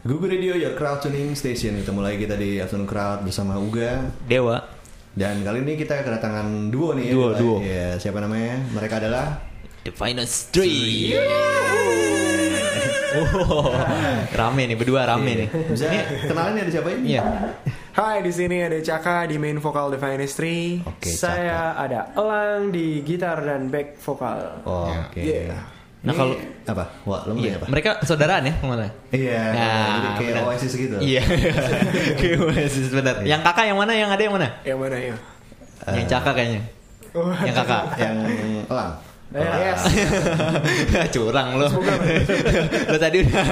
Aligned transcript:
Google 0.00 0.32
Radio 0.32 0.56
Your 0.56 0.72
Crowd 0.80 1.04
Tuning 1.04 1.36
Station 1.36 1.76
Ketemu 1.76 2.00
lagi 2.00 2.16
kita 2.24 2.32
di 2.32 2.56
Afternoon 2.56 2.88
Crowd 2.88 3.20
bersama 3.20 3.60
Uga 3.60 4.08
Dewa. 4.24 4.56
Dan 5.12 5.44
kali 5.44 5.60
ini 5.60 5.76
kita 5.76 6.00
kedatangan 6.00 6.72
duo 6.72 6.96
nih 6.96 7.12
Duo, 7.12 7.28
ya, 7.28 7.36
duo. 7.36 7.56
Ya, 7.60 7.88
Siapa 8.00 8.24
namanya? 8.24 8.64
Mereka 8.72 8.96
adalah 8.96 9.44
The 9.84 9.92
Finest 9.92 10.56
Three. 10.56 11.12
Oh, 13.10 13.74
rame 14.30 14.70
nih 14.70 14.76
berdua 14.78 15.02
rame 15.04 15.32
nih. 15.34 15.48
Bisa 15.68 15.90
kenalin 16.24 16.62
ada 16.62 16.70
siapa 16.70 16.94
ini? 16.94 17.18
Iya. 17.18 17.22
Hai, 17.90 18.22
di 18.22 18.30
sini 18.30 18.62
ada 18.62 18.78
Caka 18.78 19.26
di 19.26 19.34
main 19.34 19.58
vokal 19.58 19.90
The 19.92 19.98
Finest 19.98 20.38
Three. 20.38 20.78
Oke, 20.86 21.10
Saya 21.10 21.74
ada 21.74 22.14
Elang 22.14 22.70
di 22.70 23.02
gitar 23.02 23.42
dan 23.42 23.66
back 23.66 23.98
vokal. 23.98 24.62
Oh, 24.62 24.88
oke 24.88 25.18
Yeah. 25.18 25.79
Nah, 26.00 26.16
kalau- 26.16 26.38
apa? 26.64 26.84
Wah, 27.04 27.20
lo 27.28 27.36
Iya, 27.36 27.60
apa? 27.60 27.66
mereka 27.68 27.90
saudaraan 28.00 28.40
ya 28.40 28.54
ke 28.56 28.64
mana? 28.64 28.88
Iya, 29.12 29.40
Nah, 29.52 29.84
jadi 29.84 30.08
kayak 30.16 30.32
benar. 30.32 30.42
Oasis 30.48 30.72
gitu. 30.72 30.96
Iya, 30.96 31.22
kayak 32.20 32.36
Oasis 32.40 32.88
benar. 32.88 33.14
Yang 33.20 33.40
kakak 33.44 33.64
yang 33.68 33.76
mana? 33.76 33.92
Yang 33.92 34.10
ada 34.16 34.22
yang 34.24 34.34
mana? 34.34 34.48
Yang 34.64 34.78
mana 34.80 34.96
ya? 34.96 35.14
Yang 35.92 36.06
cakak 36.08 36.32
kayaknya. 36.32 36.62
Oh, 37.12 37.28
Yang 37.42 37.56
kakak. 37.58 37.82
Yang 38.02 38.16
elang. 38.64 38.90
Eh, 39.30 39.38
yes. 39.38 39.86
Curang 41.14 41.54
lo. 41.54 41.70
lo 41.70 42.96
tadi 42.98 43.22
udah 43.22 43.46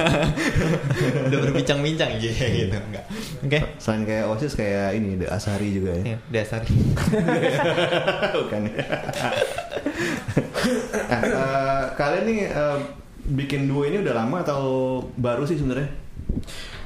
udah 1.31 1.39
berbincang-bincang 1.39 2.19
gitu 2.19 2.35
gitu 2.35 2.75
enggak. 2.75 3.05
Oke. 3.39 3.59
Selain 3.79 4.03
kayak 4.03 4.27
Oasis 4.27 4.59
kayak 4.59 4.99
ini 4.99 5.15
The 5.15 5.31
Asari 5.31 5.71
juga 5.71 5.95
ya. 5.95 6.03
Iya, 6.03 6.17
dasar. 6.27 6.67
Bukan. 8.35 8.61
nah, 11.09 11.21
eh, 11.23 11.83
kalian 11.95 12.23
nih 12.27 12.39
eh, 12.45 12.77
bikin 13.31 13.71
duo 13.71 13.87
ini 13.87 14.03
udah 14.03 14.13
lama 14.15 14.43
atau 14.43 14.61
baru 15.15 15.47
sih 15.47 15.55
sebenarnya? 15.55 15.89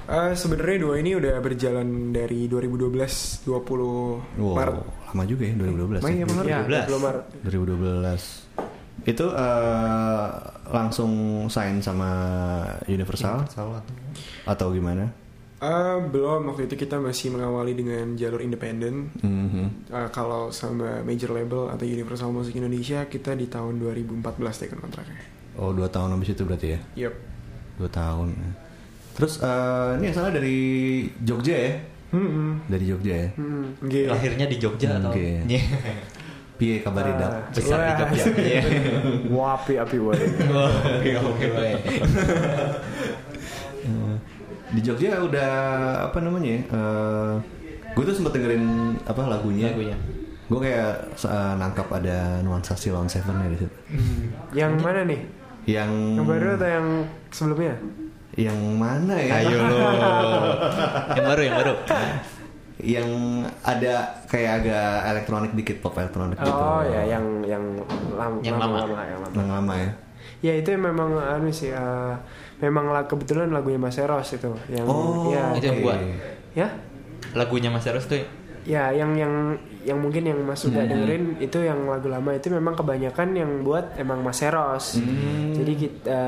Eh, 0.03 0.31
Sebenarnya 0.35 0.77
dua 0.83 0.99
ini 0.99 1.15
udah 1.15 1.39
berjalan 1.39 2.11
dari 2.11 2.45
2012 2.45 3.41
20 3.41 4.37
Wow, 4.37 4.53
Maret. 4.53 4.75
lama 5.09 5.23
juga 5.25 5.43
ya 5.47 5.53
2012. 5.57 6.03
Main 6.03 6.13
ya. 6.13 6.21
ya, 6.21 6.27
benar? 6.27 6.45
2012. 6.45 6.91
20 6.91 6.99
Maret. 7.01 7.23
2012. 7.41 8.62
Itu 9.03 9.33
eh, 9.33 10.27
langsung 10.69 11.11
sign 11.49 11.83
sama 11.83 12.09
Universal 12.87 13.43
atau 14.45 14.67
gimana? 14.71 15.11
Eh, 15.63 15.97
belum 16.11 16.51
waktu 16.51 16.67
itu 16.67 16.75
kita 16.75 16.99
masih 16.99 17.31
mengawali 17.31 17.71
dengan 17.71 18.19
jalur 18.19 18.43
independen. 18.43 19.15
Mhm. 19.23 19.87
Eh, 19.87 20.09
kalau 20.11 20.51
sama 20.51 20.99
major 21.07 21.31
label 21.31 21.71
atau 21.71 21.87
Universal 21.87 22.35
Music 22.35 22.59
Indonesia 22.59 23.07
kita 23.07 23.31
di 23.31 23.47
tahun 23.47 23.79
2014 23.79 24.59
taken 24.59 24.79
kontraknya. 24.83 25.23
Oh 25.55 25.71
dua 25.71 25.87
tahun 25.87 26.17
habis 26.19 26.35
itu 26.35 26.43
berarti 26.43 26.67
ya? 26.75 26.79
Yup. 27.07 27.15
Dua 27.79 27.89
tahun. 27.89 28.35
Terus 29.15 29.39
eh, 29.39 29.89
ini 30.03 30.11
asalnya 30.11 30.43
dari 30.43 30.57
Jogja 31.23 31.55
ya? 31.55 31.73
Hmm, 32.13 32.61
Dari 32.69 32.85
Jogja 32.85 33.13
ya? 33.25 33.29
hmm, 33.33 33.89
nggih. 33.89 34.05
Lahirnya 34.05 34.45
di 34.45 34.57
Jogja 34.61 35.01
atau? 35.01 35.09
Oke. 35.09 35.41
Piye 36.53 36.79
kabar 36.79 37.03
Ah. 37.03 37.41
Besar 37.49 37.79
di 37.81 37.93
Jogja. 37.97 38.23
Iya. 38.53 38.61
Wapi 39.27 39.73
api 39.75 39.97
wae. 39.99 40.25
Oke, 40.93 41.11
oke, 41.17 41.45
baik. 41.51 41.79
Eh, 43.83 44.15
di 44.71 44.79
Jogja 44.79 45.19
udah 45.19 45.51
apa 46.07 46.23
namanya 46.23 46.55
ya? 46.55 46.61
gue 47.93 48.03
tuh 48.03 48.15
sempet 48.15 48.31
dengerin 48.33 48.63
apa 49.03 49.27
lagunya. 49.27 49.75
Lagunya. 49.75 49.97
Gue 50.47 50.59
kayak 50.63 50.93
eh, 51.19 51.53
nangkap 51.59 51.91
ada 51.91 52.39
nuansa 52.39 52.73
Silon 52.73 53.11
Seven 53.11 53.43
ya 53.43 53.47
di 53.51 53.57
situ. 53.59 53.75
Yang 54.55 54.73
mana 54.79 55.03
nih? 55.03 55.19
Yang 55.63 55.91
Yang 56.15 56.25
baru 56.25 56.47
atau 56.55 56.69
yang 56.69 56.87
sebelumnya? 57.27 57.75
yang 58.33 58.57
mana 58.73 59.13
ya? 59.13 59.45
Ayo 59.45 59.57
lo. 59.61 59.77
yang 61.19 61.25
baru, 61.27 61.41
yang 61.43 61.55
baru. 61.59 61.73
Yang 62.83 63.07
ada 63.63 63.93
kayak 64.27 64.51
agak 64.59 64.85
elektronik 65.09 65.51
dikit 65.53 65.79
pop 65.79 65.95
elektronik 65.95 66.35
gitu. 66.35 66.51
Oh 66.51 66.83
ya, 66.83 67.07
yang 67.07 67.23
yang 67.41 67.63
lam- 68.13 68.43
Yang 68.43 68.57
lama, 68.57 68.75
lama. 68.75 68.77
lama, 68.85 69.01
yang 69.01 69.19
lama. 69.21 69.33
Yang 69.33 69.49
lama 69.49 69.73
ya. 69.73 69.91
Ya 70.43 70.53
itu 70.53 70.69
memang 70.73 71.09
anu 71.15 71.47
sih, 71.49 71.71
eh, 71.71 72.13
memang 72.59 72.91
lah 72.91 73.03
kebetulan 73.03 73.47
lagunya 73.47 73.79
Mas 73.79 73.95
Eros 73.95 74.27
itu, 74.29 74.51
yang 74.67 74.83
Oh, 74.83 75.31
ya, 75.31 75.55
Itu 75.55 75.65
yang 75.65 75.79
buat. 75.79 75.99
ya, 76.53 76.67
Lagunya 77.33 77.67
Mas 77.67 77.87
Eros 77.87 78.05
tuh 78.05 78.19
ya 78.63 78.87
yang 78.89 79.11
yang 79.13 79.51
yang 79.83 79.99
mungkin 79.99 80.23
yang 80.23 80.39
Mas 80.39 80.61
Hmm. 80.61 80.71
udah 80.71 80.83
dengerin 80.85 81.35
itu 81.37 81.59
yang 81.59 81.83
lagu 81.83 82.07
lama 82.07 82.31
itu 82.31 82.47
memang 82.47 82.71
kebanyakan 82.73 83.33
yang 83.33 83.51
buat 83.61 83.95
emang 83.97 84.19
Mas 84.19 84.39
Eros. 84.39 84.95
Hmm. 84.97 85.51
Jadi 85.53 85.73
kita, 85.77 86.21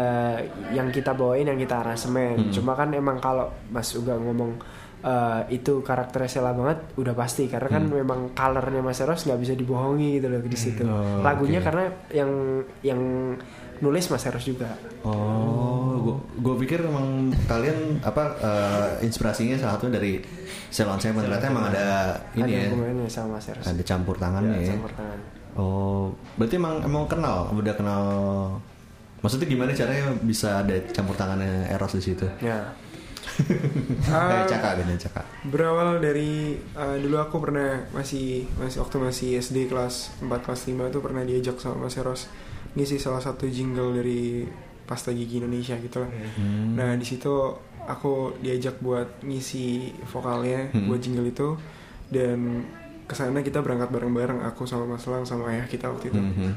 yang 0.69 0.87
kita 0.89 1.11
bawain 1.11 1.45
yang 1.45 1.55
kita 1.55 1.79
aransemen. 1.79 2.35
Hmm. 2.41 2.51
Cuma 2.51 2.73
kan 2.73 2.91
emang 2.91 3.19
kalau 3.19 3.47
Mas 3.69 3.91
Uga 3.93 4.15
ngomong 4.15 4.59
eh, 5.05 5.53
itu 5.53 5.79
karakternya 5.79 6.25
Sela 6.27 6.51
banget, 6.51 6.81
udah 6.95 7.13
pasti 7.13 7.45
karena 7.45 7.69
kan 7.69 7.83
Hmm. 7.85 7.93
memang 7.95 8.19
colornya 8.33 8.81
Mas 8.81 8.97
Eros 8.97 9.21
nggak 9.21 9.37
bisa 9.37 9.53
dibohongi 9.53 10.17
gitu 10.17 10.27
loh 10.27 10.41
di 10.41 10.57
situ. 10.57 10.81
Oh, 10.81 11.21
Lagunya 11.21 11.61
oke. 11.61 11.65
karena 11.69 11.83
yang 12.09 12.31
yang 12.81 13.01
nulis 13.77 14.09
Mas 14.09 14.25
Eros 14.25 14.41
juga. 14.43 14.73
Oh, 15.05 16.17
gue 16.35 16.55
pikir 16.59 16.81
emang 16.81 17.29
kalian 17.45 18.01
apa 18.01 18.23
eh, 18.39 19.05
inspirasinya 19.05 19.55
salah 19.55 19.77
satu 19.77 19.87
dari 19.87 20.17
Ceylon 20.67 20.97
Seven 20.97 21.21
ternyata 21.21 21.45
emang 21.45 21.69
ada 21.69 21.85
ada 22.33 22.41
ini 22.41 22.51
ya, 22.51 22.67
hubungannya 22.69 23.05
sama 23.05 23.37
Mas 23.37 23.47
Eros. 23.47 23.61
ada 23.63 23.83
campur 23.83 24.15
tangannya 24.17 24.57
ya. 24.59 24.73
campur 24.73 24.91
tangan. 24.91 25.19
Oh, 25.55 26.11
berarti 26.35 26.55
emang 26.57 26.81
emang 26.81 27.05
kenal, 27.05 27.47
udah 27.49 27.73
kenal. 27.73 28.03
Maksudnya 29.21 29.47
gimana 29.47 29.71
caranya 29.71 30.13
bisa 30.21 30.61
ada 30.61 30.75
campur 30.91 31.15
tangannya 31.15 31.65
Eros 31.67 31.95
di 31.95 32.03
situ? 32.03 32.27
Ya. 32.39 32.73
Kayak 34.01 34.07
Ah, 34.07 34.45
cakak 34.45 34.71
cakak. 34.97 35.25
berawal 35.45 35.97
dari 35.97 36.53
uh, 36.73 36.95
dulu 36.95 37.17
aku 37.17 37.37
pernah 37.39 37.83
masih 37.91 38.45
masih 38.55 38.79
waktu 38.79 38.95
masih 38.97 39.29
SD 39.37 39.65
kelas 39.65 40.13
4 40.19 40.29
kelas 40.39 40.61
5 40.65 40.89
tuh 40.89 41.01
pernah 41.01 41.21
diajak 41.21 41.57
sama 41.57 41.85
Mas 41.85 41.95
Eros 41.95 42.29
ngisi 42.73 42.95
salah 42.95 43.19
satu 43.19 43.45
jingle 43.45 43.95
dari 43.95 44.45
Pasta 44.85 45.09
Gigi 45.09 45.39
Indonesia 45.39 45.73
gitu 45.75 45.97
lah. 45.99 46.09
Hmm. 46.37 46.77
Nah, 46.77 46.93
di 46.93 47.03
situ 47.03 47.31
aku 47.81 48.37
diajak 48.39 48.77
buat 48.79 49.21
ngisi 49.21 49.89
vokalnya 50.05 50.69
Hmm. 50.69 50.85
buat 50.85 50.99
jingle 50.99 51.25
itu 51.25 51.57
dan 52.07 52.61
ke 53.05 53.13
sana 53.13 53.41
kita 53.41 53.61
berangkat 53.61 53.89
bareng-bareng 53.89 54.41
aku 54.43 54.65
sama 54.65 54.85
Mas 54.87 55.05
Lang 55.05 55.25
sama 55.25 55.49
ayah 55.49 55.65
kita 55.65 55.89
waktu 55.89 56.09
itu. 56.09 56.17
Mhm. 56.17 56.49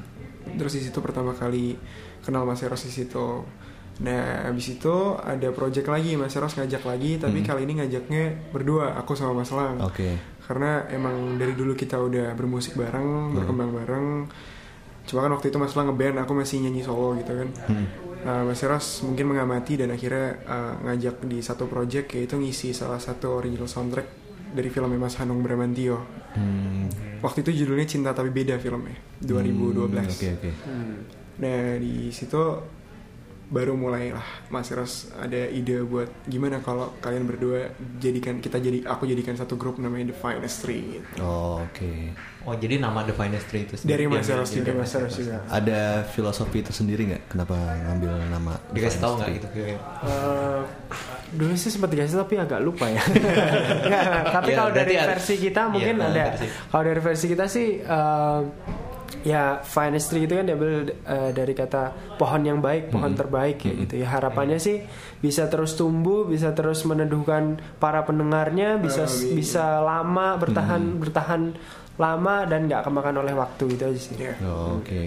Terus 0.56 0.72
di 0.74 0.82
situ 0.82 0.98
pertama 0.98 1.32
kali 1.32 1.76
kenal 2.20 2.44
Mas 2.44 2.60
Eros 2.60 2.80
di 2.82 2.92
situ. 2.92 3.44
Nah, 3.98 4.46
abis 4.46 4.78
itu 4.78 4.94
ada 5.18 5.50
project 5.50 5.90
lagi 5.90 6.14
Mas 6.14 6.30
Eros 6.32 6.54
ngajak 6.54 6.86
lagi, 6.86 7.18
tapi 7.18 7.42
Hmm. 7.42 7.46
kali 7.46 7.60
ini 7.66 7.82
ngajaknya 7.82 8.22
berdua, 8.54 8.94
aku 8.94 9.18
sama 9.18 9.42
Mas 9.42 9.50
Lang. 9.50 9.82
Oke. 9.82 10.14
Karena 10.46 10.86
emang 10.88 11.34
dari 11.34 11.52
dulu 11.52 11.74
kita 11.74 11.98
udah 11.98 12.32
bermusik 12.32 12.78
bareng, 12.78 13.34
berkembang 13.34 13.74
bareng. 13.74 14.06
Cuma 15.02 15.26
kan 15.26 15.34
waktu 15.34 15.50
itu 15.50 15.58
Mas 15.58 15.74
Lang 15.74 15.90
ngeband, 15.90 16.14
aku 16.20 16.32
masih 16.32 16.62
nyanyi 16.62 16.80
solo 16.80 17.18
gitu 17.18 17.32
kan. 17.34 17.48
Hmm. 17.66 17.86
Nah, 18.18 18.40
Mas 18.46 18.62
Eros 18.62 19.02
mungkin 19.02 19.30
mengamati 19.30 19.74
dan 19.74 19.90
akhirnya 19.90 20.42
uh, 20.42 20.74
ngajak 20.84 21.22
di 21.24 21.38
satu 21.38 21.66
project 21.66 22.14
yaitu 22.14 22.38
ngisi 22.38 22.70
salah 22.70 22.98
satu 22.98 23.34
original 23.34 23.66
soundtrack 23.66 24.06
dari 24.54 24.70
filmnya 24.70 24.96
Mas 24.96 25.18
Hanung 25.18 25.42
Bramantio. 25.42 25.98
Hmm. 26.38 26.86
Waktu 27.18 27.42
itu 27.42 27.66
judulnya 27.66 27.82
Cinta 27.84 28.14
Tapi 28.14 28.30
Beda 28.30 28.54
filmnya, 28.56 28.94
2012. 29.18 29.90
Hmm, 29.90 30.06
Oke 30.06 30.28
oke. 30.38 30.50
Nah 31.38 31.78
di 31.78 32.10
situ 32.10 32.42
baru 33.48 33.72
mulai 33.74 34.10
lah 34.10 34.24
Mas 34.46 34.68
Eros 34.68 35.08
ada 35.14 35.48
ide 35.48 35.80
buat 35.80 36.12
gimana 36.24 36.60
kalau 36.60 36.92
kalian 36.98 37.24
berdua 37.24 37.72
jadikan 37.96 38.38
kita 38.38 38.58
jadi 38.58 38.84
aku 38.84 39.04
jadikan 39.04 39.32
satu 39.34 39.56
grup 39.56 39.76
namanya 39.76 40.12
The 40.12 40.16
Finest 40.16 40.56
Three 40.60 40.82
gitu. 40.94 41.08
Oh, 41.18 41.64
Oke. 41.64 42.12
Oh, 42.44 42.52
jadi 42.52 42.76
nama 42.76 43.02
The 43.02 43.12
Finest 43.12 43.48
Three 43.48 43.64
itu 43.64 43.74
dari 43.78 44.04
sendiri. 44.04 44.04
Mas 44.10 44.20
Iya, 44.22 44.34
Eros 44.34 44.48
iya, 44.48 44.56
juga 44.58 44.70
iya. 44.70 44.78
Mas 44.78 44.92
Eros 44.94 45.14
juga. 45.14 45.36
Ada 45.48 45.80
filosofi 46.06 46.58
tersendiri 46.60 47.02
nggak 47.06 47.22
kenapa 47.26 47.56
ngambil 47.56 48.12
nama? 48.28 48.52
Dikasih 48.68 48.98
tahu 48.98 49.12
nggak 49.16 49.30
gitu? 49.34 49.46
Eh, 49.58 50.62
dulu 51.30 51.52
sih 51.54 51.68
sempat 51.68 51.88
dikasih 51.88 52.16
tapi 52.18 52.34
agak 52.36 52.60
lupa 52.60 52.84
ya. 52.86 53.00
Nggak, 53.88 54.04
tapi 54.30 54.50
Ya, 54.50 54.56
kalau 54.56 54.70
dari 54.70 54.76
berarti 54.78 54.94
ada- 54.98 55.08
versi 55.10 55.34
kita 55.38 55.62
mungkin 55.68 55.94
Iya, 55.94 56.08
ada. 56.10 56.24
Kalau 56.68 56.84
dari 56.84 57.00
versi 57.00 57.26
kita 57.26 57.44
sih 57.46 57.68
eh, 57.78 58.40
ya 59.24 59.58
finest 59.64 60.12
tree 60.12 60.24
itu 60.24 60.36
kan 60.36 60.44
diambil 60.44 60.88
eh, 60.90 61.30
dari 61.32 61.52
kata 61.52 62.16
pohon 62.16 62.42
yang 62.42 62.58
baik, 62.60 62.92
pohon 62.92 63.12
terbaik 63.12 63.58
ya 63.60 63.72
gitu. 63.74 63.94
Ya 63.98 64.08
harapannya 64.08 64.56
sih 64.56 64.84
bisa 65.18 65.48
terus 65.48 65.74
tumbuh, 65.74 66.24
bisa 66.24 66.52
terus 66.52 66.84
meneduhkan 66.84 67.56
para 67.76 68.04
pendengarnya, 68.04 68.76
bisa 68.76 69.08
Amin. 69.08 69.34
bisa 69.34 69.80
lama 69.80 70.36
bertahan 70.36 70.82
bertahan 71.00 71.42
lama 71.98 72.46
dan 72.46 72.70
nggak 72.70 72.86
kemakan 72.86 73.16
oleh 73.18 73.34
waktu 73.34 73.64
itu 73.74 73.82
aja 73.82 73.98
sih. 73.98 74.14
Oh, 74.46 74.78
Oke. 74.78 75.02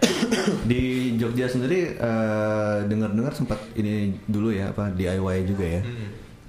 Di 0.70 1.14
Jogja 1.16 1.46
sendiri 1.46 1.96
eh, 1.96 2.76
dengar-dengar 2.84 3.32
sempat 3.32 3.60
ini 3.76 4.16
dulu 4.24 4.52
ya 4.52 4.72
apa 4.72 4.92
DIY 4.92 5.36
juga 5.46 5.66
ya. 5.66 5.82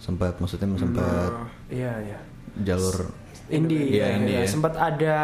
Sempat 0.01 0.39
maksudnya 0.41 0.67
sempat 0.75 1.31
Eh, 1.69 1.79
Iya 1.79 1.93
iya. 2.03 2.19
jalur 2.67 3.07
Indie, 3.51 3.85
Iya, 3.93 4.05
ya, 4.05 4.15
indie 4.15 4.39
ya. 4.39 4.47
sempat 4.47 4.73
ada 4.73 5.17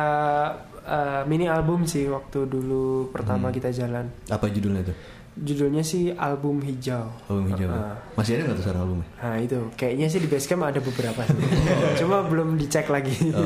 eh, 0.84 1.22
mini 1.24 1.46
album 1.46 1.84
sih 1.84 2.08
waktu 2.08 2.46
dulu 2.46 3.08
pertama 3.10 3.50
kita 3.50 3.72
jalan. 3.72 4.08
apa 4.28 4.46
judulnya 4.48 4.84
tuh? 4.84 4.98
judulnya 5.38 5.86
sih 5.86 6.10
album 6.12 6.66
hijau. 6.66 7.14
Album 7.30 7.54
hijau. 7.54 7.70
Ah. 7.70 7.94
Masih 8.18 8.36
ada 8.36 8.50
nggak 8.50 8.58
tuh 8.58 8.64
sekarang 8.66 8.82
albumnya? 8.84 9.08
Nah 9.22 9.38
itu 9.38 9.58
kayaknya 9.78 10.10
sih 10.10 10.18
di 10.18 10.26
Basecamp 10.26 10.66
ada 10.66 10.82
beberapa 10.82 11.22
sih. 11.24 11.38
Cuma 12.02 12.26
belum 12.26 12.58
dicek 12.58 12.90
lagi. 12.90 13.14
Oh. 13.38 13.46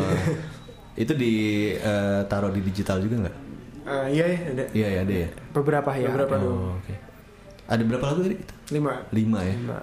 itu 0.95 1.12
di 1.12 1.34
eh, 1.74 2.22
taruh 2.25 2.48
di 2.48 2.63
digital 2.63 3.04
juga 3.04 3.27
nggak? 3.27 3.36
Eh, 3.81 4.06
iya 4.13 4.24
ya 4.24 4.38
ada 4.48 4.63
Iya 4.72 4.88
ya 4.88 5.00
ada 5.04 5.13
ya. 5.18 5.30
beberapa 5.51 5.92
ya. 5.92 6.07
Beberapa 6.07 6.36
dong. 6.38 6.56
Oh, 6.56 6.72
oke. 6.80 6.95
Ada 7.68 7.81
berapa 7.84 8.06
lagu 8.06 8.19
tadi? 8.24 8.38
lima 8.72 8.94
Lima 9.12 9.39
ya. 9.44 9.56
Lima. 9.56 9.77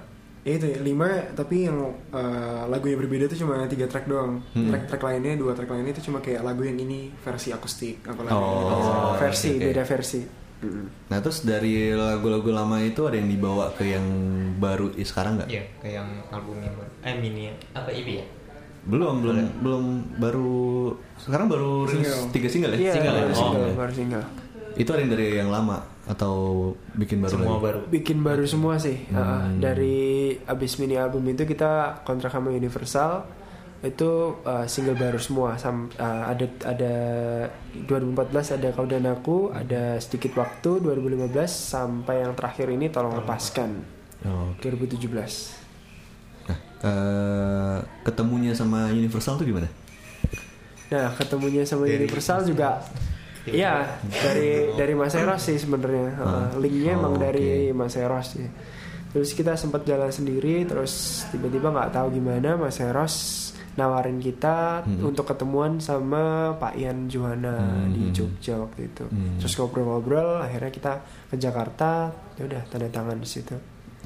Ya 0.48 0.56
itu 0.56 0.66
ya 0.66 0.80
lima 0.80 1.04
tapi 1.34 1.68
yang 1.68 1.76
eh, 2.08 2.62
lagunya 2.64 2.96
berbeda 2.96 3.28
itu 3.28 3.44
cuma 3.44 3.60
tiga 3.66 3.84
track 3.84 4.08
doang. 4.08 4.40
Hmm. 4.50 4.72
Track 4.72 4.82
track 4.88 5.02
lainnya 5.04 5.36
dua 5.36 5.52
track 5.52 5.68
lainnya 5.68 5.92
itu 5.92 6.00
cuma 6.02 6.18
kayak 6.18 6.40
lagu 6.40 6.64
yang 6.64 6.80
ini 6.80 7.12
versi 7.18 7.52
akustik 7.52 8.00
apalagi. 8.02 8.32
Oh. 8.32 9.12
versi 9.14 9.52
oke. 9.52 9.60
beda 9.62 9.84
versi. 9.84 10.20
Nah 11.06 11.18
terus 11.20 11.44
dari 11.44 11.92
lagu-lagu 11.92 12.48
lama 12.50 12.80
itu 12.80 13.04
ada 13.04 13.14
yang 13.14 13.28
dibawa 13.28 13.70
ke 13.70 13.84
yang 13.86 14.02
baru 14.56 14.90
i- 14.92 15.04
sekarang 15.04 15.36
nggak? 15.36 15.48
Iya, 15.48 15.62
kayak 15.78 15.94
yang 15.94 16.08
album 16.30 16.56
yang 16.58 16.74
baru. 16.74 16.90
Eh 17.04 17.14
mini 17.14 17.44
apa 17.70 17.92
EP 17.92 18.08
ya? 18.08 18.26
Belum, 18.82 19.20
belum, 19.20 19.36
belum 19.60 19.84
baru 20.16 20.50
sekarang 21.16 21.46
baru 21.46 21.84
rilis 21.84 22.08
Single. 22.08 22.32
tiga 22.32 22.48
single 22.48 22.72
ya? 22.72 22.78
Iya, 22.80 22.92
Single 22.96 23.14
ya? 23.14 23.22
Oh, 23.22 23.36
single, 23.36 23.62
oke. 23.62 23.76
baru 23.76 23.92
single. 23.92 24.24
Itu 24.74 24.90
ada 24.90 25.00
yang 25.00 25.12
dari 25.12 25.26
yang 25.36 25.50
lama 25.52 25.76
atau 26.08 26.34
bikin 26.96 27.20
baru 27.20 27.32
Semua 27.36 27.54
lagi? 27.54 27.64
baru. 27.64 27.78
Bikin 27.86 28.18
baru 28.18 28.44
semua 28.44 28.74
sih. 28.76 28.96
Hmm. 29.06 29.14
Uh, 29.14 29.44
dari 29.60 29.98
abis 30.40 30.76
mini 30.76 30.96
album 30.96 31.22
itu 31.28 31.44
kita 31.44 32.00
kontrak 32.02 32.32
sama 32.32 32.48
Universal 32.48 33.28
itu 33.78 34.10
uh, 34.42 34.66
single 34.66 34.96
baru 34.96 35.20
semua. 35.20 35.54
Sam, 35.54 35.86
uh, 35.94 36.24
ada 36.26 36.46
ada 36.64 36.94
2014 37.78 38.56
ada 38.56 38.68
Kau 38.72 38.84
dan 38.84 39.06
Aku, 39.06 39.52
ada 39.52 40.00
Sedikit 40.00 40.34
Waktu 40.34 40.82
2015 40.82 41.30
sampai 41.46 42.24
yang 42.24 42.32
terakhir 42.32 42.66
ini 42.68 42.88
Tolong 42.88 43.14
Lepaskan 43.14 43.70
Oh, 44.18 44.50
2017. 44.58 44.98
Nah, 46.50 46.58
eh, 46.82 47.78
ketemunya 48.02 48.50
sama 48.50 48.90
Universal 48.90 49.38
tuh 49.38 49.46
gimana? 49.46 49.70
Nah, 50.90 51.14
ketemunya 51.14 51.62
sama 51.62 51.86
Dari- 51.86 52.02
Universal 52.02 52.42
juga 52.42 52.82
Iya, 53.50 53.74
dari 54.04 54.48
dari 54.74 54.92
Mas 54.92 55.12
Eros 55.12 55.42
sih 55.42 55.56
sebenarnya. 55.56 56.08
Uh, 56.14 56.48
linknya 56.58 56.92
emang 56.94 57.14
Oh, 57.14 57.20
dari. 57.20 57.70
Mas 57.70 57.94
Eros 57.94 58.34
sih. 58.34 58.48
Terus 59.08 59.32
kita 59.32 59.54
sempat 59.54 59.82
jalan 59.82 60.08
sendiri, 60.08 60.64
terus 60.64 61.24
tiba-tiba 61.28 61.68
nggak 61.68 61.90
tahu 61.90 62.12
gimana 62.12 62.54
Mas 62.54 62.76
Eros 62.76 63.14
nawarin 63.74 64.18
kita 64.18 64.82
Hmm. 64.82 65.06
untuk 65.06 65.24
ketemuan 65.24 65.78
sama 65.78 66.50
Pak 66.54 66.74
Ian 66.74 67.06
Juwana 67.06 67.56
Hmm. 67.56 67.88
di 67.88 68.10
Jogja 68.10 68.58
waktu 68.58 68.86
itu. 68.86 69.06
Hmm. 69.06 69.38
Terus 69.38 69.54
ngobrol-ngobrol, 69.54 70.42
akhirnya 70.42 70.68
kita 70.68 70.92
ke 71.30 71.36
Jakarta, 71.36 72.10
ya 72.34 72.42
udah 72.44 72.62
tanda 72.66 72.88
tangan 72.88 73.16
di 73.16 73.28
situ. 73.28 73.54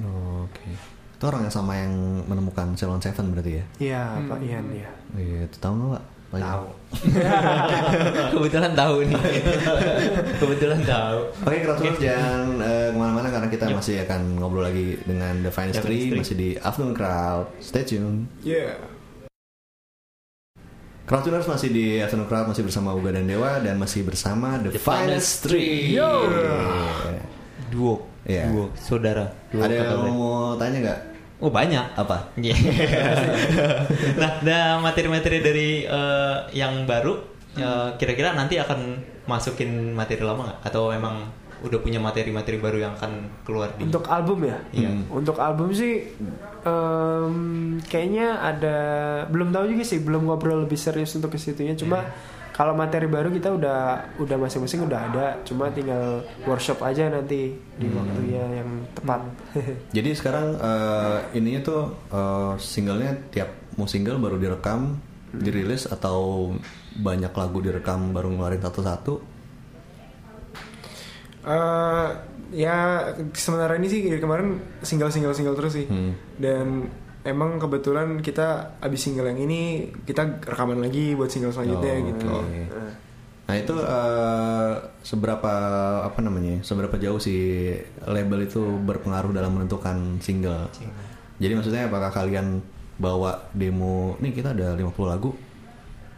Oh, 0.00 0.44
Oke. 0.44 0.70
Itu 1.12 1.24
orang 1.24 1.46
yang 1.46 1.54
sama 1.54 1.72
yang 1.74 1.94
menemukan 2.24 2.74
Ceylon 2.74 2.98
Seven 2.98 3.30
berarti 3.30 3.52
ya? 3.54 3.64
Iya, 3.80 4.02
Hmm. 4.12 4.28
Pak 4.28 4.40
Ian 4.40 4.66
ya. 4.72 4.90
Iya, 5.14 5.38
itu 5.46 5.56
tahu 5.56 5.72
nggak 5.72 5.90
Pak? 5.94 6.04
Tahu. 6.32 6.64
Kebetulan 8.32 8.72
tahu 8.72 8.96
nih. 9.04 9.20
Kebetulan 10.40 10.80
tahu. 10.80 11.18
Oke, 11.44 11.56
Kratoners 11.60 12.00
jangan 12.00 12.56
eh, 12.64 12.88
ke 12.88 12.96
mana-mana 12.96 13.28
karena 13.28 13.48
kita 13.52 13.68
Yuk. 13.68 13.76
masih 13.80 14.00
akan 14.08 14.20
ngobrol 14.40 14.64
lagi 14.64 14.96
dengan 15.04 15.44
The 15.44 15.52
Finest 15.52 15.84
Three. 15.84 16.08
masih 16.16 16.36
di 16.36 16.48
Afternoon 16.56 16.96
Crowd. 16.96 17.52
Stay 17.60 17.84
tune. 17.84 18.32
Yeah. 18.40 18.80
Crowdtuners 21.04 21.44
masih 21.44 21.68
di 21.68 22.00
Afternoon 22.00 22.30
Crowd 22.30 22.48
masih 22.48 22.64
bersama 22.64 22.96
Uga 22.96 23.12
dan 23.12 23.28
Dewa 23.28 23.60
dan 23.60 23.76
masih 23.76 24.00
bersama 24.00 24.56
The, 24.56 24.72
The 24.72 24.80
Finest 24.80 25.04
Finest 25.04 25.32
Three. 25.44 25.92
Yo. 25.92 26.32
Yeah. 26.32 27.24
Duo. 27.68 27.94
Iya. 28.24 28.48
Duo 28.48 28.72
saudara. 28.80 29.36
Duo 29.52 29.60
Ada 29.60 29.74
yang 29.84 30.16
mau 30.16 30.56
tanya 30.56 30.78
nggak? 30.80 31.11
Oh 31.42 31.50
banyak. 31.50 31.98
Apa? 31.98 32.30
Iya. 32.38 32.54
nah, 34.22 34.30
nah 34.46 34.62
materi-materi 34.78 35.42
dari 35.42 35.68
eh, 35.82 36.36
yang 36.54 36.86
baru 36.86 37.18
eh, 37.58 37.88
kira-kira 37.98 38.38
nanti 38.38 38.62
akan 38.62 39.02
masukin 39.26 39.90
materi 39.90 40.22
lama 40.22 40.46
nggak? 40.46 40.58
Atau 40.70 40.94
emang 40.94 41.26
udah 41.62 41.78
punya 41.78 42.02
materi-materi 42.02 42.58
baru 42.58 42.78
yang 42.78 42.92
akan 42.98 43.42
keluar 43.46 43.70
di? 43.78 43.86
Untuk 43.86 44.06
album 44.06 44.46
ya? 44.46 44.58
Iya. 44.70 44.90
Hmm. 44.90 45.02
Untuk 45.10 45.38
album 45.38 45.70
sih 45.70 46.10
em, 46.66 47.36
kayaknya 47.86 48.38
ada 48.38 48.76
belum 49.30 49.54
tahu 49.54 49.74
juga 49.74 49.84
sih, 49.86 50.02
belum 50.02 50.26
ngobrol 50.26 50.66
lebih 50.66 50.78
serius 50.78 51.14
untuk 51.14 51.34
ke 51.34 51.38
situnya. 51.38 51.78
Cuma 51.78 52.02
kalau 52.52 52.76
materi 52.76 53.08
baru 53.08 53.32
kita 53.32 53.48
udah 53.56 53.80
udah 54.20 54.36
masing-masing 54.36 54.84
udah 54.84 55.00
ada, 55.08 55.26
cuma 55.48 55.72
tinggal 55.72 56.20
workshop 56.44 56.84
aja 56.84 57.08
nanti 57.08 57.56
di 57.80 57.86
waktunya 57.88 58.44
yang 58.60 58.70
tepat. 58.92 59.20
Jadi 59.96 60.10
sekarang 60.12 60.60
eh, 60.60 61.18
ininya 61.40 61.60
tuh 61.64 61.82
eh, 62.12 62.52
singlenya 62.60 63.16
tiap 63.32 63.48
mau 63.80 63.88
single 63.88 64.20
baru 64.20 64.36
direkam, 64.36 65.00
dirilis 65.32 65.88
atau 65.88 66.52
banyak 66.92 67.32
lagu 67.32 67.58
direkam 67.64 68.12
baru 68.12 68.28
ngeluarin 68.28 68.60
satu-satu? 68.60 69.14
Eh, 71.42 72.08
ya 72.52 73.08
sementara 73.32 73.80
ini 73.80 73.88
sih 73.88 74.04
dari 74.04 74.20
kemarin 74.20 74.60
single 74.84 75.08
single 75.08 75.32
single 75.32 75.56
terus 75.56 75.72
sih. 75.72 75.88
Hmm. 75.88 76.12
Dan 76.36 76.92
emang 77.22 77.56
kebetulan 77.56 78.18
kita 78.18 78.76
abis 78.78 79.00
single 79.02 79.30
yang 79.30 79.40
ini 79.40 79.60
kita 80.02 80.42
rekaman 80.42 80.82
lagi 80.82 81.14
buat 81.14 81.30
single 81.30 81.50
selanjutnya 81.50 81.92
Oh, 81.94 82.06
gitu. 82.08 82.26
oke. 82.28 82.62
Nah 83.42 83.54
itu 83.58 83.74
eh, 83.76 84.72
seberapa 85.02 85.52
apa 86.02 86.18
namanya? 86.18 86.62
Seberapa 86.62 86.94
jauh 86.96 87.18
sih 87.18 87.74
label 88.06 88.46
itu 88.46 88.62
berpengaruh 88.80 89.30
dalam 89.30 89.54
menentukan 89.54 90.18
single? 90.18 90.70
Jadi 91.38 91.52
maksudnya 91.52 91.86
apakah 91.86 92.10
kalian 92.10 92.62
bawa 92.96 93.50
demo? 93.52 94.14
Nih 94.18 94.30
kita 94.30 94.54
ada 94.54 94.72
50 94.74 94.88
lagu. 95.04 95.34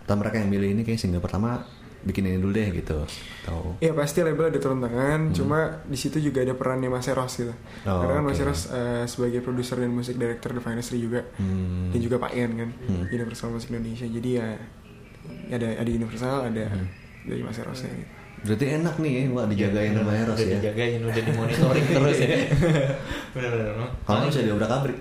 Atau 0.04 0.20
mereka 0.20 0.36
yang 0.36 0.52
milih 0.52 0.76
ini 0.76 0.82
kayak 0.84 1.00
single 1.00 1.24
pertama 1.24 1.64
bikin 2.04 2.24
ini 2.24 2.36
dulu 2.36 2.52
deh 2.52 2.68
gitu. 2.70 3.00
Atau 3.40 3.76
Ya 3.78 3.90
pasti 3.90 4.20
label 4.20 4.46
ada 4.46 4.58
turun 4.58 4.78
tangan, 4.78 5.32
cuma 5.32 5.58
di 5.82 5.96
situ 5.96 6.20
juga 6.20 6.40
ada 6.40 6.52
perannya 6.52 6.86
Mas 6.86 7.04
Eros 7.04 7.32
gitu. 7.34 7.50
Hmm. 7.50 7.88
Oh, 7.88 8.00
Karena 8.00 8.12
kan 8.14 8.24
Mas 8.24 8.36
oke. 8.36 8.44
Eros 8.44 8.60
eh, 8.68 9.04
sebagai 9.04 9.40
produser 9.40 9.76
dan 9.76 9.88
musik 9.88 10.14
director 10.14 10.50
The 10.50 10.60
Finest 10.60 10.88
Three 10.88 11.02
juga, 11.02 11.24
Hmm. 11.34 11.90
dan 11.90 11.98
juga 11.98 12.16
Pak 12.18 12.30
Ian 12.30 12.52
kan, 12.54 12.70
Hmm. 12.70 13.08
Universal 13.08 13.50
Music 13.50 13.68
Indonesia. 13.70 14.04
Jadi 14.04 14.30
ya 14.30 14.46
ada 15.50 15.68
ada 15.74 15.90
Universal, 15.90 16.36
ada 16.46 16.64
Hmm. 16.70 16.86
dari 17.24 17.40
Mas 17.40 17.56
Erosnya. 17.56 17.88
Gitu. 17.90 18.12
berarti 18.44 18.76
enak 18.76 19.00
nih, 19.00 19.32
wah 19.32 19.48
dijagain 19.48 19.96
sama 19.96 20.12
Eros 20.12 20.36
ya. 20.36 20.60
dijagain, 20.60 21.00
udah 21.00 21.16
dimonitoring 21.18 21.86
terus 21.96 22.18
ya. 22.20 22.28
Benar-benar. 23.32 23.88
Kalau 24.04 24.28
bisa 24.28 24.40
diobrak 24.42 24.68
abrik. 24.68 24.96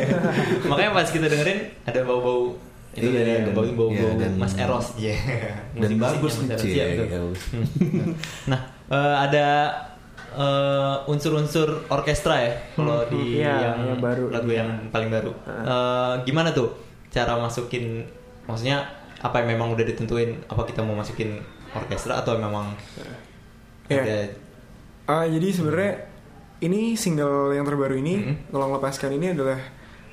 Makanya 0.68 0.90
pas 0.92 1.08
kita 1.08 1.24
dengerin 1.24 1.58
ada 1.82 2.00
bau-bau 2.04 2.52
itu 2.96 3.06
Iya, 3.06 3.12
dari 3.14 3.32
dan- 3.42 3.52
bau-bau 3.52 3.88
iya, 3.90 4.08
dan- 4.16 4.36
Mas 4.36 4.54
Eros. 4.54 4.86
Iya. 4.96 5.14
Dan 5.82 5.90
bagus 5.96 6.32
Mas 6.34 6.40
nih, 6.40 6.48
Eros. 6.50 6.64
Iya, 6.66 6.84
betul. 6.98 7.28
Hmm. 7.52 8.08
nah, 8.46 8.60
eh, 8.88 9.16
ada 9.22 9.46
eh, 10.32 10.96
unsur-unsur 11.06 11.68
orkestra 11.86 12.36
ya 12.38 12.52
kalau 12.74 13.00
Hmm, 13.00 13.10
di 13.10 13.40
iya, 13.40 13.72
yang, 13.72 13.76
yang 13.86 14.00
baru. 14.00 14.28
lagu 14.28 14.50
yang 14.50 14.68
paling 14.88 15.08
baru. 15.08 15.32
Eh, 15.46 16.14
gimana 16.24 16.50
tuh 16.50 16.72
cara 17.08 17.36
masukin 17.36 18.04
maksudnya 18.44 18.84
apa 19.18 19.40
yang 19.40 19.52
memang 19.52 19.72
udah 19.72 19.82
ditentuin 19.82 20.36
apa 20.46 20.62
kita 20.62 20.80
mau 20.80 20.92
masukin 20.94 21.40
orkestra 21.72 22.16
atau 22.16 22.36
memang 22.36 22.72
Iya. 23.86 24.02
ada 24.02 24.18
Ah, 25.06 25.22
jadi 25.22 25.48
sebenarnya 25.48 25.92
ini 26.58 26.92
single 26.94 27.52
yang 27.52 27.62
terbaru 27.62 27.94
ini, 27.94 28.14
Mhm. 28.18 28.34
Tolong 28.50 28.72
Lepaskan 28.72 29.14
ini 29.14 29.30
adalah 29.30 29.54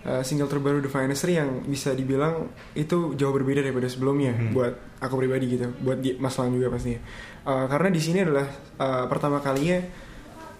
uh, 0.05 0.21
single 0.23 0.47
terbaru 0.51 0.83
The 0.83 0.91
Finest 0.91 1.23
yang 1.27 1.63
bisa 1.67 1.95
dibilang 1.95 2.51
itu 2.75 3.15
jauh 3.15 3.33
berbeda 3.33 3.63
daripada 3.63 3.87
sebelumnya 3.87 4.35
Mhm. 4.35 4.51
buat 4.51 4.73
aku 4.99 5.13
pribadi 5.19 5.59
gitu, 5.59 5.71
buat 5.83 5.99
di, 5.99 6.15
Mas 6.19 6.35
Lang 6.39 6.51
juga 6.55 6.71
pastinya. 6.71 6.99
Uh, 7.43 7.65
karena 7.67 7.89
di 7.91 7.99
sini 7.99 8.23
adalah 8.23 8.47
uh, 8.79 9.05
pertama 9.11 9.43
kalinya 9.43 9.83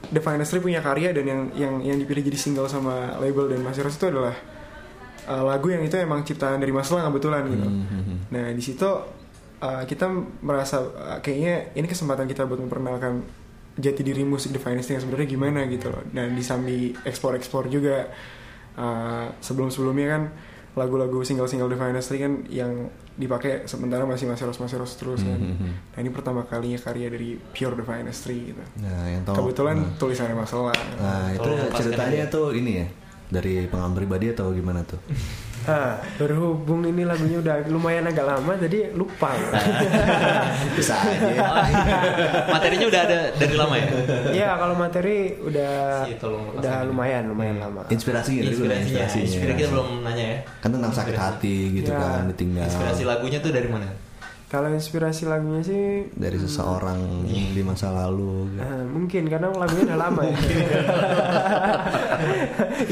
The 0.04 0.20
Finest 0.20 0.52
punya 0.60 0.84
karya 0.84 1.16
dan 1.16 1.24
yang 1.24 1.42
yang 1.56 1.74
yang 1.80 1.98
dipilih 2.00 2.28
jadi 2.28 2.36
single 2.36 2.68
sama 2.68 3.16
label 3.24 3.48
dan 3.48 3.64
Mas 3.64 3.80
Eros 3.80 3.96
itu 3.96 4.12
adalah 4.12 4.36
uh, 5.32 5.44
lagu 5.48 5.72
yang 5.72 5.80
itu 5.80 5.96
emang 5.96 6.28
ciptaan 6.28 6.60
dari 6.60 6.76
Mas 6.76 6.92
Lang 6.92 7.08
kebetulan 7.08 7.48
gitu. 7.48 7.68
Hmm. 7.68 8.28
Nah 8.28 8.52
di 8.52 8.60
situ 8.60 8.84
uh, 9.64 9.84
kita 9.88 10.12
merasa 10.44 10.84
uh, 10.84 11.20
kayaknya 11.24 11.72
ini 11.80 11.88
kesempatan 11.88 12.28
kita 12.28 12.44
buat 12.44 12.60
memperkenalkan 12.60 13.24
jati 13.80 14.04
diri 14.04 14.28
musik 14.28 14.52
The 14.52 14.60
Finest 14.60 14.92
yang 14.92 15.00
sebenarnya 15.00 15.28
gimana 15.32 15.60
gitu 15.72 15.88
loh. 15.88 16.04
Dan 16.12 16.36
disambi 16.36 16.92
ekspor-ekspor 17.08 17.72
juga. 17.72 18.12
Uh, 18.74 19.30
sebelum-sebelumnya 19.40 20.08
kan 20.10 20.24
lagu-lagu 20.74 21.22
single-single 21.22 21.70
The 21.70 21.78
Finest 21.78 22.10
kan 22.10 22.34
yang 22.50 22.90
dipakai 23.14 23.70
sementara 23.70 24.10
masih 24.10 24.26
Mas 24.26 24.42
Eros 24.42 24.58
Mas 24.58 24.74
Eros 24.74 24.98
terus 24.98 25.22
kan. 25.22 25.38
Mhm. 25.38 25.94
Nah 25.94 26.00
ini 26.02 26.10
pertama 26.10 26.42
kalinya 26.44 26.82
karya 26.82 27.14
dari 27.14 27.38
pure 27.38 27.78
The 27.78 27.86
Finest 27.86 28.26
gitu. 28.26 28.64
Nah, 28.82 29.06
yang 29.06 29.22
tahu. 29.22 29.36
Kebetulan 29.38 29.78
Nah. 29.78 29.94
tulisannya 30.02 30.34
Mas 30.34 30.50
Lang. 30.50 30.74
Nah, 30.98 31.30
itu 31.30 31.46
lepaskan 31.46 31.78
ceritanya 31.78 32.26
aja. 32.26 32.34
tuh 32.34 32.48
ini 32.58 32.72
ya 32.82 32.88
dari 33.30 33.70
pengalaman 33.70 33.94
pribadi 33.94 34.34
atau 34.34 34.50
gimana 34.50 34.82
tuh? 34.82 34.98
Nah, 35.64 35.96
berhubung 36.18 36.84
ini 36.84 37.04
lagunya 37.04 37.40
udah 37.40 37.56
lumayan 37.68 38.04
agak 38.04 38.26
lama 38.26 38.52
jadi 38.58 38.92
lupa. 38.92 39.32
Bisa 40.78 40.96
aja. 40.96 41.24
Oh, 41.40 41.56
Materinya 42.52 42.86
udah 42.88 43.02
ada 43.02 43.20
dari 43.34 43.56
lama 43.56 43.76
ya? 43.76 43.88
Iya, 44.30 44.50
kalau 44.56 44.76
materi 44.76 45.40
udah 45.40 46.04
Iya, 46.04 46.16
lepas 46.20 46.60
udah 46.60 46.76
lumayan 46.84 47.24
lumayan 47.28 47.58
lama. 47.58 47.82
Inspirasi 47.88 48.44
gitu 48.44 48.68
kan 48.68 48.76
Inspirasinya, 48.76 48.84
inspirasinya. 49.08 49.24
inspirasi 49.24 49.56
kita 49.56 49.70
belum 49.72 49.90
nanya 50.04 50.26
ya. 50.26 50.38
Kan 50.60 50.70
tentang 50.72 50.92
sakit 50.92 51.16
hati 51.16 51.56
gitu 51.74 51.90
Ya. 51.90 52.00
kan 52.00 52.24
ditinggal 52.28 52.68
Inspirasi 52.68 53.04
lagunya 53.06 53.40
tuh 53.40 53.52
dari 53.52 53.70
mana? 53.72 53.88
Kalau 54.54 54.70
inspirasi 54.70 55.26
lagunya 55.26 55.66
sih 55.66 56.14
dari 56.14 56.38
seseorang 56.38 57.26
Iya. 57.26 57.58
di 57.58 57.62
masa 57.66 57.90
lalu. 57.90 58.54
gitu. 58.54 58.62
eh, 58.62 58.86
mungkin 58.86 59.24
karena 59.26 59.50
lagunya 59.50 59.84
udah 59.90 59.98
lama 59.98 60.22
ya. 60.24 60.38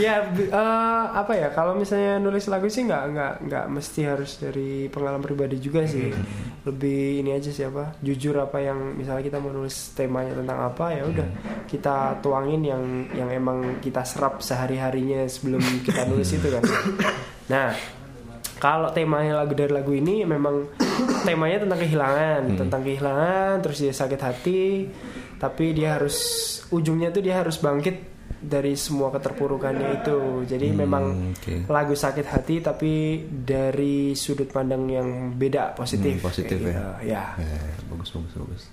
ya 0.09 0.15
eh, 0.33 1.03
apa 1.13 1.33
ya 1.37 1.53
kalau 1.53 1.77
misalnya 1.77 2.17
nulis 2.17 2.49
lagu 2.49 2.65
sih 2.65 2.81
nggak 2.81 3.03
nggak 3.13 3.33
nggak 3.45 3.65
mesti 3.69 4.01
harus 4.09 4.41
dari 4.41 4.89
pengalaman 4.89 5.21
pribadi 5.21 5.61
juga 5.61 5.85
sih. 5.85 6.09
Lebih 6.65 7.21
ini 7.21 7.37
aja 7.37 7.53
sih 7.53 7.61
apa 7.61 7.93
jujur 8.01 8.33
apa 8.37 8.57
yang 8.57 8.97
misalnya 8.97 9.21
kita 9.21 9.37
mau 9.37 9.53
nulis 9.53 9.93
temanya 9.93 10.33
tentang 10.33 10.59
apa 10.65 10.85
ya 10.91 11.03
udah 11.05 11.27
kita 11.69 12.19
tuangin 12.19 12.61
yang 12.65 12.83
yang 13.13 13.29
emang 13.29 13.77
kita 13.79 14.01
serap 14.01 14.41
sehari 14.41 14.77
harinya 14.77 15.23
sebelum 15.29 15.61
kita 15.85 16.09
nulis 16.09 16.29
itu 16.33 16.47
kan. 16.49 16.63
Nah 17.51 17.75
kalau 18.61 18.93
temanya 18.93 19.33
lagu 19.35 19.51
dari 19.51 19.73
lagu 19.73 19.89
ini 19.89 20.21
memang 20.23 20.69
temanya 21.27 21.65
tentang 21.65 21.79
kehilangan, 21.79 22.41
tentang 22.55 22.81
kehilangan, 22.81 23.53
terus 23.59 23.77
dia 23.79 23.89
sakit 23.91 24.21
hati, 24.21 24.85
tapi 25.35 25.73
dia 25.73 25.97
harus 25.97 26.17
ujungnya 26.69 27.09
tuh 27.09 27.19
dia 27.19 27.41
harus 27.41 27.57
bangkit 27.57 28.13
dari 28.37 28.73
semua 28.73 29.09
keterpurukannya 29.09 30.01
itu. 30.01 30.17
Jadi 30.47 30.67
Hmm, 30.69 30.77
memang 30.79 31.03
oke. 31.29 31.65
lagu 31.67 31.93
sakit 31.93 32.25
hati 32.25 32.55
tapi 32.57 32.93
dari 33.27 34.13
sudut 34.13 34.47
pandang 34.47 34.85
yang 34.87 35.07
beda 35.31 35.73
positif. 35.73 36.17
Hmm, 36.17 36.25
positif 36.25 36.57
ya. 36.57 36.61
gitu. 36.61 36.69
Ya. 37.07 37.23
Eh, 37.37 37.69
bagus 37.87 38.09
bagus 38.11 38.33
bagus. 38.35 38.63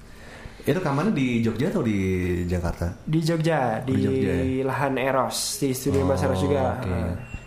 Itu 0.63 0.81
kamarnya 0.81 1.13
di 1.13 1.41
Jogja 1.41 1.69
atau 1.69 1.81
di 1.81 1.97
Jakarta? 2.45 2.93
Di 3.03 3.21
Jogja, 3.21 3.81
di, 3.81 3.93
Di 3.93 4.01
Jogja, 4.03 4.33
lahan 4.65 4.95
Eros, 4.97 5.57
di 5.57 5.73
studio 5.73 6.05
Oh, 6.05 6.07
Mas 6.07 6.21
Eros 6.21 6.41
juga. 6.41 6.77
oke. 6.77 6.97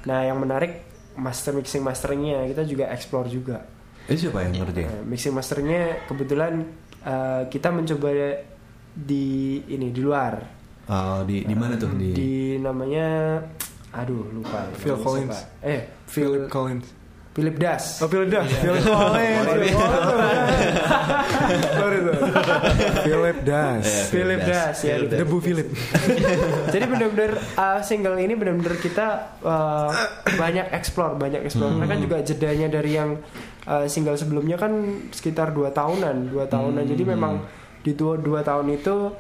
Nah, 0.04 0.26
yang 0.26 0.38
menarik 0.38 0.91
master 1.22 1.54
mixing 1.54 1.86
masteringnya 1.86 2.50
kita 2.50 2.66
juga 2.66 2.90
explore 2.90 3.30
juga. 3.30 3.62
Itu 4.10 4.28
siapa 4.28 4.42
yang 4.42 4.58
ngerjain? 4.58 4.90
Nah, 4.90 5.02
mixing 5.06 5.32
masternya 5.32 5.82
kebetulan 6.04 6.66
uh, 7.02 7.46
kita 7.46 7.70
mencoba 7.70 8.10
di 8.92 9.26
ini 9.70 9.94
di 9.94 10.02
luar 10.02 10.60
Oh, 10.90 11.22
di 11.24 11.46
di 11.46 11.56
mana 11.56 11.78
tuh 11.78 11.94
di? 11.94 12.10
di 12.12 12.32
namanya 12.58 13.38
aduh 13.94 14.28
lupa 14.34 14.68
Phil 14.76 14.98
Collins. 14.98 15.32
siapa. 15.32 15.64
eh 15.64 15.80
Philip 16.10 16.42
Phil 16.42 16.52
Collins. 16.52 16.88
Philip 17.32 17.56
Das 17.58 18.04
Oh, 18.04 18.12
Philip 18.12 18.28
Das. 18.28 18.44
Philip 18.60 18.84
Collins. 18.84 19.46
Sorry, 21.80 21.98
sorry. 22.04 22.22
Philip 23.08 23.38
Das. 23.44 23.86
Philip 24.12 24.42
Das 24.44 24.78
ya 24.84 24.96
Philip 25.00 25.08
gitu. 25.08 25.16
Debu 25.24 25.38
Philip. 25.40 25.68
jadi 26.70 26.86
benar-benar 26.88 27.32
uh, 27.56 27.80
single 27.82 28.20
ini 28.20 28.34
benar-benar 28.36 28.76
kita 28.78 29.08
uh, 29.42 29.90
banyak 30.36 30.76
explore 30.76 31.16
banyak 31.16 31.42
explore 31.46 31.72
karena 31.76 31.88
kan 31.88 32.00
juga 32.00 32.18
jedanya 32.20 32.68
dari 32.68 32.92
yang 32.96 33.16
uh, 33.64 33.86
single 33.88 34.20
sebelumnya 34.20 34.60
kan 34.60 34.72
sekitar 35.12 35.56
dua 35.56 35.72
tahunan 35.72 36.32
dua 36.32 36.46
tahunan 36.48 36.84
jadi 36.84 37.04
memang 37.06 37.44
di 37.82 37.96
dua 37.96 38.20
dua 38.20 38.44
tahun 38.44 38.76
itu 38.76 39.16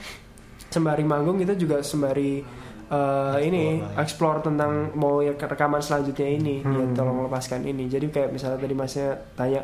sembari 0.67 1.03
manggung 1.03 1.39
kita 1.39 1.55
juga 1.55 1.79
sembari 1.81 2.43
uh, 2.91 3.39
ini 3.39 3.79
explore 3.95 4.43
tentang 4.43 4.91
mau 4.93 5.23
ya 5.23 5.31
rekaman 5.33 5.79
selanjutnya 5.79 6.27
ini 6.27 6.55
ya 6.59 6.85
tolong 6.91 7.25
lepaskan 7.25 7.63
ini. 7.63 7.87
Jadi 7.87 8.11
kayak 8.11 8.29
misalnya 8.29 8.59
tadi 8.59 8.75
masnya 8.75 9.07
tanya 9.33 9.61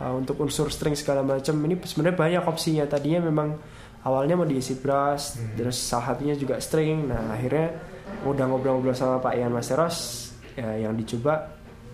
uh, 0.00 0.12
untuk 0.16 0.40
unsur 0.40 0.72
string 0.72 0.96
segala 0.96 1.20
macam 1.20 1.54
ini 1.60 1.76
sebenarnya 1.78 2.16
banyak 2.16 2.42
opsinya. 2.42 2.84
Tadinya 2.84 3.20
memang 3.22 3.54
awalnya 4.02 4.34
mau 4.34 4.48
diisi 4.48 4.74
brass 4.74 5.36
terus 5.54 5.76
salah 5.76 6.16
satunya 6.16 6.34
juga 6.34 6.56
string. 6.58 7.06
Nah 7.06 7.36
akhirnya 7.36 7.76
udah 8.24 8.44
ngobrol-ngobrol 8.48 8.96
sama 8.96 9.20
Pak 9.20 9.36
Ian 9.36 9.52
Masteros 9.52 10.28
ya 10.56 10.88
yang 10.88 10.96
dicoba 10.96 11.46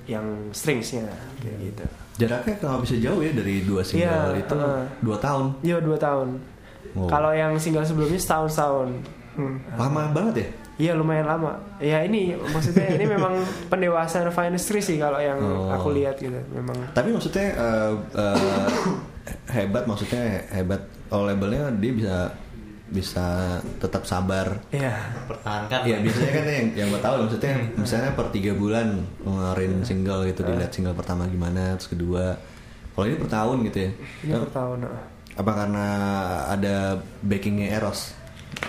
yang 0.06 0.54
stringsnya 0.54 1.02
kayak 1.42 1.58
gitu. 1.60 1.84
Jaraknya 2.16 2.54
kalau 2.62 2.80
bisa 2.80 2.96
jauh 2.96 3.20
ya 3.20 3.28
dari 3.34 3.60
dua 3.60 3.82
single 3.84 4.32
Iya, 4.32 4.40
itu. 4.40 4.54
uh. 4.56 4.86
dua 5.04 5.16
tahun. 5.20 5.44
iya 5.60 5.76
dua 5.82 5.98
tahun. 6.00 6.28
Oh. 6.96 7.04
kalau 7.04 7.28
yang 7.36 7.52
single 7.60 7.84
sebelumnya 7.84 8.16
setahun 8.16 8.56
tahun 8.56 8.88
Hmm. 9.36 9.60
Lama 9.76 10.08
banget 10.16 10.34
ya? 10.40 10.48
Iya 10.76 10.92
lumayan 10.92 11.24
lama. 11.24 11.56
Ya 11.78 12.00
ini 12.00 12.32
maksudnya 12.36 12.84
ini 12.90 13.08
memang 13.16 13.32
pendewasaan 13.66 14.28
Finestry 14.28 14.78
sih 14.78 14.96
kalau 14.96 15.16
yang 15.16 15.40
Oh. 15.40 15.72
aku 15.72 15.92
lihat 15.92 16.16
gitu. 16.16 16.36
Memang 16.52 16.76
Tapi 16.92 17.10
maksudnya 17.10 17.48
eh, 17.50 17.92
eh, 18.12 18.72
hebat 19.50 19.84
maksudnya 19.84 20.20
hebat 20.50 20.80
oh 21.08 21.24
labelnya 21.24 21.72
dia 21.74 21.92
bisa 21.92 22.16
bisa 22.86 23.26
tetap 23.76 24.04
sabar. 24.04 24.62
ya 24.70 24.94
Pertahankan. 25.26 25.80
Iya 25.82 25.96
biasanya 25.98 26.32
kan 26.32 26.44
yang 26.46 26.66
yang 26.76 26.88
gue 26.88 27.02
tahu 27.02 27.14
maksudnya 27.24 27.52
misalnya 27.74 28.10
per 28.12 28.26
tiga 28.30 28.52
bulan 28.52 28.86
ngeluarin 29.20 29.82
single 29.82 30.22
gitu 30.24 30.44
dilihat 30.44 30.70
single 30.70 30.94
pertama 30.94 31.26
gimana 31.26 31.74
terus 31.74 31.90
kedua 31.90 32.38
kalau 32.92 33.04
ini 33.04 33.16
per 33.16 33.28
tahun 33.28 33.56
gitu 33.66 33.78
ya 33.80 33.90
ini 34.22 34.32
per 34.38 34.52
tahun. 34.54 34.78
ah. 34.84 35.02
apa 35.36 35.52
karena 35.52 35.86
ada 36.48 36.76
backingnya 37.20 37.74
Eros 37.74 38.14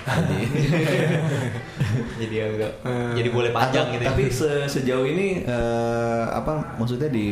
jadi 0.03 0.37
jadi 2.21 2.35
agak 2.47 2.71
jadi 3.13 3.29
boleh 3.29 3.51
panjang 3.51 3.85
Atau- 3.85 3.93
gitu. 3.93 4.03
ya. 4.03 4.09
tapi 4.09 4.23
se- 4.29 4.67
sejauh 4.69 5.05
ini 5.05 5.41
eh, 5.41 6.23
apa 6.29 6.75
maksudnya 6.75 7.07
di 7.07 7.29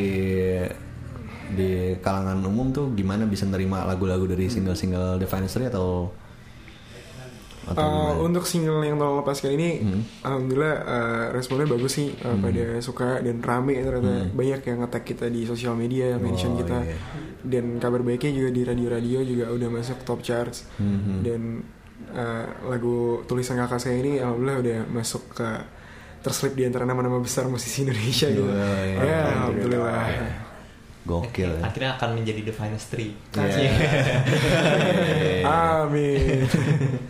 di 1.48 1.70
kalangan 2.00 2.42
umum 2.42 2.70
tuh 2.70 2.92
gimana 2.92 3.24
bisa 3.24 3.46
nerima 3.46 3.86
lagu-lagu 3.86 4.26
dari 4.26 4.46
single-single 4.46 5.18
The 5.18 5.26
Finestry 5.26 5.66
atau 5.66 6.10
atau 7.66 7.82
Uh, 7.82 7.90
gimana? 8.14 8.22
untuk 8.22 8.44
single 8.46 8.78
yang 8.80 8.94
tolong 8.96 9.18
lepaskan 9.20 9.52
ini, 9.52 9.82
Hmm. 9.82 10.02
alhamdulillah 10.22 10.76
uh, 10.80 11.26
responnya 11.32 11.66
bagus 11.66 11.98
sih, 11.98 12.14
uh, 12.16 12.38
pada 12.38 12.78
suka 12.80 13.18
dan 13.20 13.42
rame 13.42 13.74
ternyata 13.76 14.06
banyak 14.32 14.62
yang 14.64 14.78
nge-tag 14.80 15.02
kita 15.04 15.26
di 15.28 15.42
sosial 15.44 15.74
media, 15.74 16.14
mention 16.16 16.54
Hmm. 16.54 16.58
Oh, 16.58 16.62
kita, 16.62 16.78
iya. 16.84 16.98
dan 17.44 17.66
kabar 17.80 18.02
baiknya 18.02 18.32
juga 18.36 18.50
di 18.52 18.62
radio-radio 18.62 19.18
juga 19.24 19.46
udah 19.50 19.70
masuk 19.72 19.98
top 20.04 20.22
charts 20.22 20.70
Hmm. 20.78 21.26
dan 21.26 21.66
uh, 22.12 22.46
lagu 22.66 22.96
tulisan 23.26 23.58
kakak 23.58 23.78
saya 23.78 23.96
ini 23.98 24.18
alhamdulillah 24.18 24.58
udah 24.60 24.80
masuk 24.90 25.32
ke 25.32 25.48
terselip 26.20 26.54
di 26.54 26.66
antara 26.66 26.84
nama-nama 26.84 27.22
besar 27.22 27.46
musisi 27.46 27.84
Indonesia 27.84 28.28
gitu. 28.28 28.50
Iya. 28.50 28.98
Ya, 28.98 29.20
alhamdulillah. 29.32 30.06
gokil 31.06 31.46
ya. 31.46 31.62
akhirnya 31.62 31.94
akan 31.96 32.18
menjadi 32.18 32.42
The 32.42 32.54
Finest 32.56 32.90
Three. 32.90 33.14
Amin. 35.46 36.42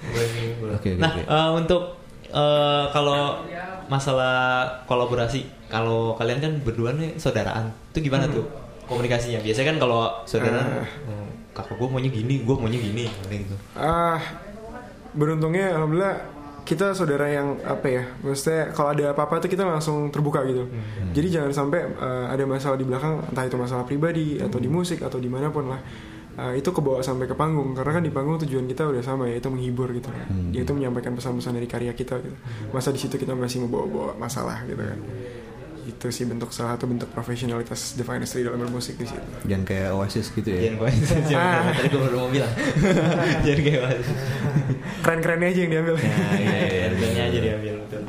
Boleh 0.03 0.27
nih, 0.29 0.47
boleh. 0.59 0.73
Oke, 0.75 0.89
oke, 0.91 0.99
nah 0.99 1.11
oke. 1.15 1.21
eh, 1.23 1.49
untuk 1.55 1.81
eh, 2.27 2.85
kalau 2.91 3.39
masalah 3.85 4.67
kolaborasi, 4.83 5.45
kalau 5.69 6.11
kalian 6.15 6.39
kan 6.41 6.51
berdua 6.59 6.91
nih 6.91 7.15
saudaraan, 7.15 7.71
itu 7.93 8.03
gimana 8.03 8.27
tuh 8.27 8.43
komunikasinya? 8.83 9.39
Biasanya 9.39 9.67
kan 9.71 9.77
kalau 9.79 9.99
saudara 10.25 10.61
"Hmm, 11.05 11.29
kakak 11.53 11.77
gue 11.77 11.87
maunya 11.87 12.11
gini, 12.11 12.43
gue 12.43 12.55
maunya 12.57 12.75
gini, 12.75 13.05
gitu. 13.29 13.55
Ah, 13.77 14.19
beruntungnya 15.15 15.73
alhamdulillah 15.73 16.35
kita 16.65 16.97
saudara 16.97 17.29
yang 17.29 17.61
apa 17.61 17.85
ya, 17.85 18.03
maksudnya 18.25 18.73
kalau 18.73 18.89
ada 18.89 19.13
apa-apa 19.13 19.37
tuh 19.37 19.53
kita 19.53 19.61
langsung 19.61 20.09
terbuka 20.09 20.41
gitu. 20.49 20.65
Jadi 21.13 21.27
jangan 21.29 21.53
sampai 21.53 21.93
uh, 21.93 22.25
ada 22.33 22.41
masalah 22.49 22.73
di 22.73 22.89
belakang, 22.89 23.21
entah 23.21 23.45
itu 23.45 23.53
masalah 23.53 23.85
pribadi 23.85 24.41
atau 24.41 24.57
di 24.57 24.65
musik 24.65 25.05
atau 25.05 25.21
di 25.21 25.29
mana 25.29 25.53
pun 25.53 25.69
lah. 25.69 25.77
Uh, 26.35 26.51
itu 26.51 26.67
kebawa 26.67 26.99
sampai 26.99 27.31
ke 27.31 27.35
panggung 27.37 27.71
karena 27.71 27.95
kan 27.95 28.03
di 28.03 28.11
panggung 28.11 28.35
tujuan 28.43 28.67
kita 28.67 28.91
udah 28.91 28.99
sama 28.99 29.31
yaitu 29.31 29.47
menghibur 29.47 29.87
gitu 29.95 30.11
kan. 30.11 30.27
yaitu 30.51 30.75
menyampaikan 30.75 31.15
pesan-pesan 31.15 31.55
dari 31.55 31.63
karya 31.63 31.95
kita 31.95 32.19
gitu 32.19 32.35
masa 32.75 32.91
di 32.91 32.99
situ 32.99 33.15
kita 33.15 33.31
masih 33.31 33.63
membawa-bawa 33.63 34.19
masalah 34.19 34.67
gitu 34.67 34.83
kan 34.83 34.99
itu 35.85 36.07
sih 36.09 36.25
bentuk 36.25 36.49
salah 36.49 36.73
satu 36.73 36.89
bentuk 36.89 37.07
profesionalitas 37.09 37.93
The 37.93 38.01
Finest 38.01 38.33
dalam 38.35 38.57
bermusik 38.57 38.97
di 38.97 39.05
situ 39.05 39.21
jangan 39.45 39.63
kayak 39.63 39.89
Oasis 39.93 40.33
gitu 40.33 40.49
ya 40.49 40.73
Jangan 40.73 40.77
gue, 40.81 40.89
jangan 41.29 41.61
tadi 41.71 41.87
gue 41.87 42.01
baru 42.01 42.15
mau 42.17 42.29
bilang. 42.29 42.53
Jangan 43.45 43.59
kayak 43.61 43.81
gitu. 43.85 44.13
keren-kerennya 45.01 45.47
aja 45.47 45.59
yang 45.61 45.71
diambil 45.71 45.93
Ya, 45.95 46.09
iya, 46.35 46.57
iya, 46.65 46.83
Harganya 46.89 47.13
iya. 47.13 47.23
aja 47.29 47.39
diambil 47.39 47.73
betul. 47.85 48.01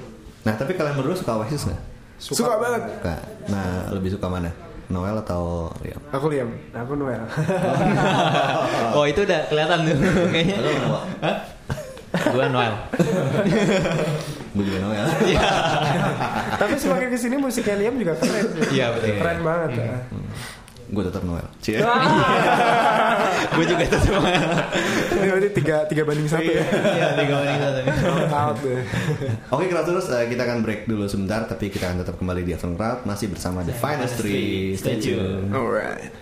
nah 0.42 0.54
tapi 0.54 0.72
kalian 0.72 0.94
berdua 0.96 1.14
suka 1.14 1.32
Oasis 1.36 1.62
nggak 1.66 1.80
suka, 2.16 2.56
banget 2.56 2.82
suka 2.88 3.14
nah 3.46 3.92
lebih 3.92 4.10
suka 4.16 4.26
mana 4.26 4.48
Noel 4.86 5.18
atau 5.18 5.68
Liam 5.82 5.98
aku 6.08 6.26
liam 6.30 6.48
Aku 6.72 6.94
Noel. 6.94 7.18
Oh 8.96 9.04
itu 9.04 9.20
udah 9.20 9.50
kelihatan 9.50 9.82
tuh 9.82 9.98
kayaknya. 10.30 10.56
Hah? 11.20 11.36
Gue 12.30 12.46
Noel. 12.48 12.72
gue 14.56 14.64
juga 14.64 14.78
Noel 14.88 15.06
Tapi 16.56 16.74
semakin 16.80 17.08
ke 17.12 17.18
sini 17.20 17.36
musiknya 17.36 17.76
Liam 17.76 18.00
juga 18.00 18.16
keren. 18.16 18.46
Iya, 18.72 18.96
betul. 18.96 19.20
Keren 19.20 19.38
banget. 19.44 19.70
ah. 19.84 20.00
gue 20.86 21.02
tetap 21.02 21.22
Noel. 21.26 21.46
Cie. 21.60 21.82
gue 23.58 23.64
juga 23.66 23.82
tetap 23.90 24.22
Ini 25.12 25.26
berarti 25.34 25.50
tiga, 25.50 25.76
tiga 25.90 26.02
banding 26.06 26.30
satu 26.30 26.46
ya. 26.46 26.62
Iya, 26.62 27.06
tiga 27.18 27.32
banding 27.42 27.60
satu. 27.60 27.80
Out, 28.30 28.56
deh. 28.62 28.82
Oke 29.50 29.64
Kraturus, 29.66 30.06
eh, 30.14 30.30
kita 30.30 30.46
akan 30.46 30.62
break 30.62 30.86
dulu 30.86 31.04
sebentar, 31.10 31.42
tapi 31.44 31.74
kita 31.74 31.90
akan 31.90 32.06
tetap 32.06 32.14
kembali 32.16 32.46
di 32.46 32.54
Afternoon 32.54 32.78
Crowd 32.78 33.02
masih 33.02 33.26
bersama 33.34 33.66
The 33.66 33.74
Finest 33.74 34.22
Three. 34.22 34.78
Stay 34.78 34.96
tune. 35.02 35.50
Alright. 35.52 36.14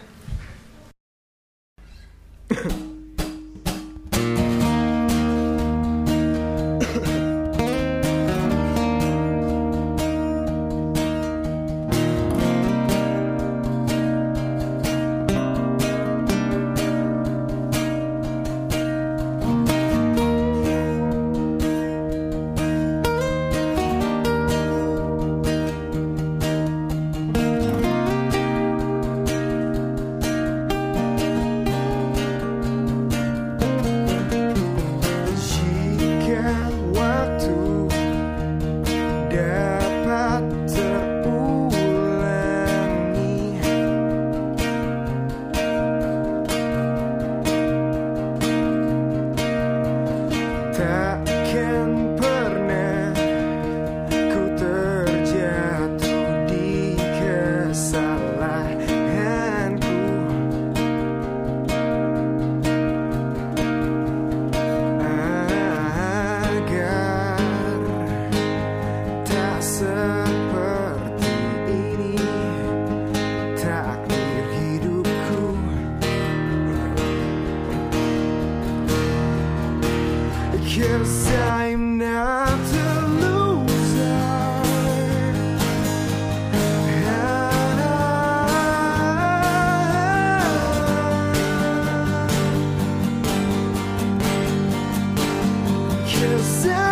is 96.35 96.84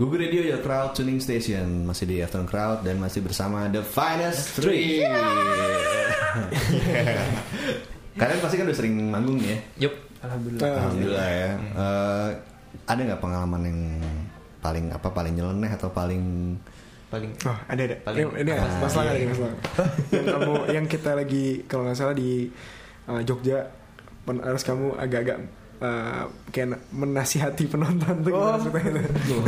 Google 0.00 0.16
Radio 0.18 0.40
your 0.42 0.64
crowd 0.64 0.96
tuning 0.96 1.20
station 1.20 1.84
masih 1.84 2.08
di 2.08 2.16
Afternoon 2.24 2.48
Crowd 2.48 2.80
dan 2.80 2.96
masih 2.96 3.20
bersama 3.20 3.68
The 3.68 3.84
Finest 3.84 4.56
Three. 4.56 5.04
Kalian 8.16 8.38
pasti 8.40 8.56
kan 8.56 8.64
udah 8.64 8.78
sering 8.80 8.96
manggung 9.12 9.36
nih 9.36 9.52
ya. 9.52 9.58
Yup. 9.84 9.94
Alhamdulillah. 10.20 10.64
Ah, 10.64 10.72
Alhamdulillah 10.80 11.28
ya. 11.28 11.50
Eh, 11.52 12.30
ada 12.86 13.00
nggak 13.04 13.20
pengalaman 13.20 13.60
yang 13.62 13.80
paling 14.60 14.86
apa 14.88 15.08
paling 15.12 15.36
nyeleneh 15.36 15.68
atau 15.68 15.92
paling 15.92 16.56
Paling 17.10 17.34
Oh, 17.42 17.58
ada 17.66 17.82
ada. 17.82 17.96
Paling- 18.00 18.22
Ini, 18.22 18.40
ini 18.40 18.50
Ah, 18.54 18.70
masalah 18.78 19.12
iya. 19.12 19.26
masalah. 19.26 19.52
yang 20.08 20.24
kamu 20.24 20.52
yang 20.70 20.86
kita 20.86 21.10
lagi 21.12 21.44
kalau 21.66 21.82
nggak 21.84 21.98
salah 21.98 22.14
di 22.14 22.46
uh, 23.04 23.20
Jogja 23.20 23.66
harus 24.24 24.62
kamu 24.62 24.94
agak-agak 24.94 25.42
uh, 25.80 26.22
kayak 26.48 26.68
na- 26.70 26.82
menasihati 26.92 27.64
penonton 27.66 28.20
tuh 28.20 28.30
gimana 28.30 28.56
ceritanya 28.56 28.90
tuh? 29.00 29.40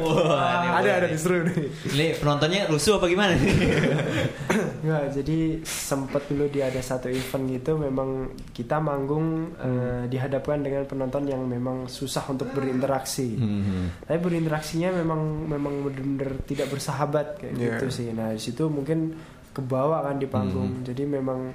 Wah, 0.00 0.50
ini 0.56 0.66
ada 0.66 0.78
boleh 0.80 0.92
ada 0.92 1.06
nih. 1.06 1.12
disuruh 1.12 1.40
nih. 1.44 1.56
Ini 1.92 2.06
penontonnya 2.16 2.60
rusuh 2.66 2.92
apa 2.96 3.06
gimana? 3.06 3.32
Enggak, 4.82 5.04
jadi 5.12 5.38
sempet 5.62 6.22
dulu 6.26 6.48
di 6.48 6.60
ada 6.60 6.80
satu 6.80 7.06
event 7.06 7.44
gitu 7.52 7.76
memang 7.76 8.08
kita 8.50 8.80
manggung 8.80 9.52
eh, 9.56 10.08
dihadapkan 10.08 10.60
dengan 10.60 10.82
penonton 10.84 11.28
yang 11.28 11.44
memang 11.44 11.84
susah 11.86 12.24
untuk 12.26 12.48
berinteraksi. 12.50 13.36
Hmm. 13.36 13.92
Tapi 14.02 14.18
berinteraksinya 14.18 14.90
memang 14.90 15.20
memang 15.46 15.84
benar-benar 15.84 16.40
tidak 16.44 16.68
bersahabat 16.68 17.36
kayak 17.36 17.52
Yeah. 17.52 17.76
gitu 17.76 17.86
sih. 17.92 18.08
Nah, 18.10 18.32
di 18.32 18.40
situ 18.40 18.72
mungkin 18.72 19.12
kebawa 19.52 20.06
kan 20.06 20.16
di 20.16 20.24
panggung. 20.24 20.80
Jadi 20.80 21.02
memang 21.04 21.52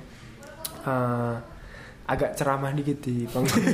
eh, 0.85 1.35
agak 2.05 2.33
ceramah 2.33 2.69
dikit 2.71 3.01
di 3.01 3.25
panggung. 3.25 3.65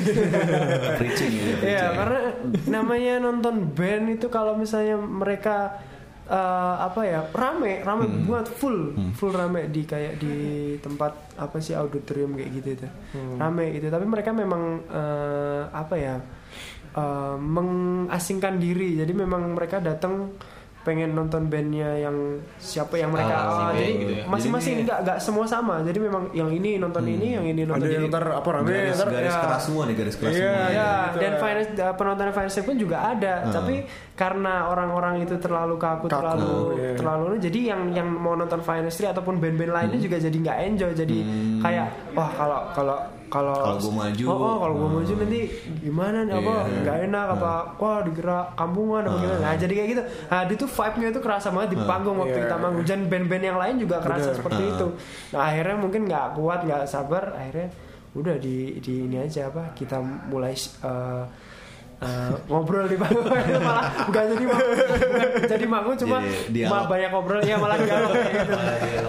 preaching 0.99 1.29
gitu. 1.29 1.51
Iya, 1.61 1.83
preaching. 1.83 1.91
karena 1.93 2.19
namanya 2.65 3.13
nonton 3.19 3.55
band 3.69 4.05
itu 4.09 4.27
kalau 4.27 4.55
misalnya 4.55 4.95
mereka 4.95 5.75
eh, 6.23 6.37
apa 6.79 7.01
ya 7.03 7.27
rame 7.29 7.81
rame 7.81 8.05
Hmm. 8.05 8.23
buat 8.23 8.47
full 8.47 8.95
Hmm. 8.95 9.11
full 9.11 9.31
rame 9.31 9.67
di 9.67 9.83
kayak 9.83 10.15
di 10.15 10.35
tempat 10.77 11.11
apa 11.35 11.59
sih 11.59 11.73
auditorium 11.73 12.33
kayak 12.33 12.49
gitu 12.55 12.67
itu 12.73 12.87
Hmm. 13.11 13.35
rame 13.37 13.73
gitu 13.73 13.87
tapi 13.87 14.05
mereka 14.05 14.31
memang 14.31 14.63
eh, 14.85 15.63
apa 15.67 15.95
ya 15.95 16.15
eh, 16.93 17.35
mengasingkan 17.37 18.55
diri 18.57 18.95
jadi 18.95 19.11
memang 19.11 19.51
mereka 19.51 19.79
datang 19.79 20.31
pengen 20.81 21.11
nonton 21.11 21.45
bandnya 21.45 21.93
yang 21.95 22.15
siapa 22.57 22.97
yang 22.97 23.09
mereka 23.09 23.29
Ah, 23.31 23.45
oh, 23.45 23.57
jadi 23.71 23.85
gitu 23.93 24.13
ya. 24.15 24.23
masing-masing 24.25 24.75
nggak 24.81 24.99
nggak 25.03 25.17
semua 25.17 25.45
sama 25.45 25.81
jadi 25.81 25.99
memang 25.99 26.23
yang 26.31 26.49
ini 26.49 26.75
nonton 26.75 27.01
Hmm. 27.01 27.13
ini 27.13 27.27
yang 27.31 27.45
ini 27.45 27.61
nonton 27.63 27.85
Ada 27.85 27.89
ini 27.91 27.95
yang 27.99 28.09
ntar 28.09 28.25
apa 28.31 28.49
rame 28.51 28.65
garis, 28.67 28.95
ntar 28.95 29.09
garis 29.09 29.29
ya. 29.29 29.41
keras 29.41 29.61
semua 29.61 29.83
nih 29.85 29.95
garis 29.95 30.15
keras 30.15 30.33
Iya, 30.33 30.41
semua. 30.41 30.67
Ya, 30.71 30.89
gitu 31.05 31.17
dan 31.19 31.33
finance 31.37 31.69
uh, 31.75 31.93
penonton 31.93 32.25
finance 32.31 32.57
pun 32.61 32.75
juga 32.75 32.97
ada, 33.07 33.33
Hmm. 33.41 33.51
tapi 33.51 33.75
karena 34.11 34.53
orang-orang 34.67 35.13
itu 35.21 35.35
terlalu 35.37 35.75
kaku, 35.75 36.05
Kaku, 36.05 36.09
terlalu 36.11 36.53
iya. 36.75 36.93
terlalu 36.93 37.25
jadi 37.37 37.59
yang 37.67 37.81
yang 37.91 38.07
mau 38.07 38.33
nonton 38.33 38.61
finance 38.61 39.01
ataupun 39.01 39.37
band-band 39.37 39.71
lainnya 39.71 39.97
juga 39.97 40.17
jadi 40.17 40.33
nggak 40.35 40.57
enjoy, 40.67 40.91
jadi 40.93 41.17
Hmm. 41.19 41.50
Kayak 41.61 41.87
wah 42.11 42.29
kalau 42.29 42.59
kalau 42.71 42.97
kalau 43.31 43.55
Kalau 43.55 43.79
gua 43.79 43.93
maju, 44.03 44.23
oh, 44.27 44.35
oh, 44.35 44.55
kalau 44.59 44.73
gue 44.75 44.83
hmm. 44.83 44.97
maju 44.99 45.13
nanti 45.15 45.39
gimana 45.79 46.17
nih 46.21 46.35
apa 46.35 46.51
Iya. 46.61 46.79
nggak 46.83 46.97
enak 47.07 47.25
apa 47.31 47.51
wah 47.79 47.99
dikira 48.03 48.37
kampungan 48.53 49.01
apa 49.01 49.09
Hmm. 49.09 49.21
gimana 49.23 49.39
nah 49.39 49.53
jadi 49.55 49.73
kayak 49.73 49.89
gitu 49.89 50.03
nah 50.27 50.39
itu 50.43 50.65
vibe-nya 50.67 51.07
itu 51.07 51.21
kerasa 51.21 51.47
banget 51.49 51.69
di 51.71 51.77
Hmm. 51.79 51.87
panggung 51.87 52.17
waktu 52.17 52.35
Iya. 52.35 52.43
kita 52.43 52.55
manggung 52.57 52.83
dan 52.83 53.01
band-band 53.07 53.43
yang 53.45 53.55
lain 53.57 53.75
juga 53.79 53.95
kerasa 53.99 54.27
Bener. 54.27 54.35
seperti 54.35 54.61
Hmm. 54.61 54.73
itu 54.73 54.87
nah 55.31 55.41
akhirnya 55.45 55.77
mungkin 55.77 56.01
nggak 56.03 56.27
kuat 56.35 56.59
nggak 56.61 56.83
sabar 56.85 57.23
akhirnya 57.31 57.67
udah 58.11 58.35
di 58.35 58.55
di 58.83 58.93
ini 59.07 59.17
aja 59.17 59.47
apa 59.47 59.71
kita 59.71 59.95
mulai 60.27 60.51
uh, 60.83 61.23
uh, 62.01 62.33
ngobrol 62.47 62.85
di 62.85 62.97
panggung 62.97 63.25
malah 63.61 63.85
bukan 64.03 64.23
jadi 64.27 64.45
manggung 64.45 64.77
bukan 64.77 65.47
jadi 65.47 65.65
manggung 65.65 65.95
cuma 65.97 66.17
Jadi 66.19 66.49
dialog. 66.51 66.71
malah 66.71 66.85
banyak 66.87 67.09
ngobrol 67.09 67.41
ya 67.41 67.55
malah 67.55 67.77
dialog 67.77 68.11
kayak 68.11 68.33
gitu 68.35 68.53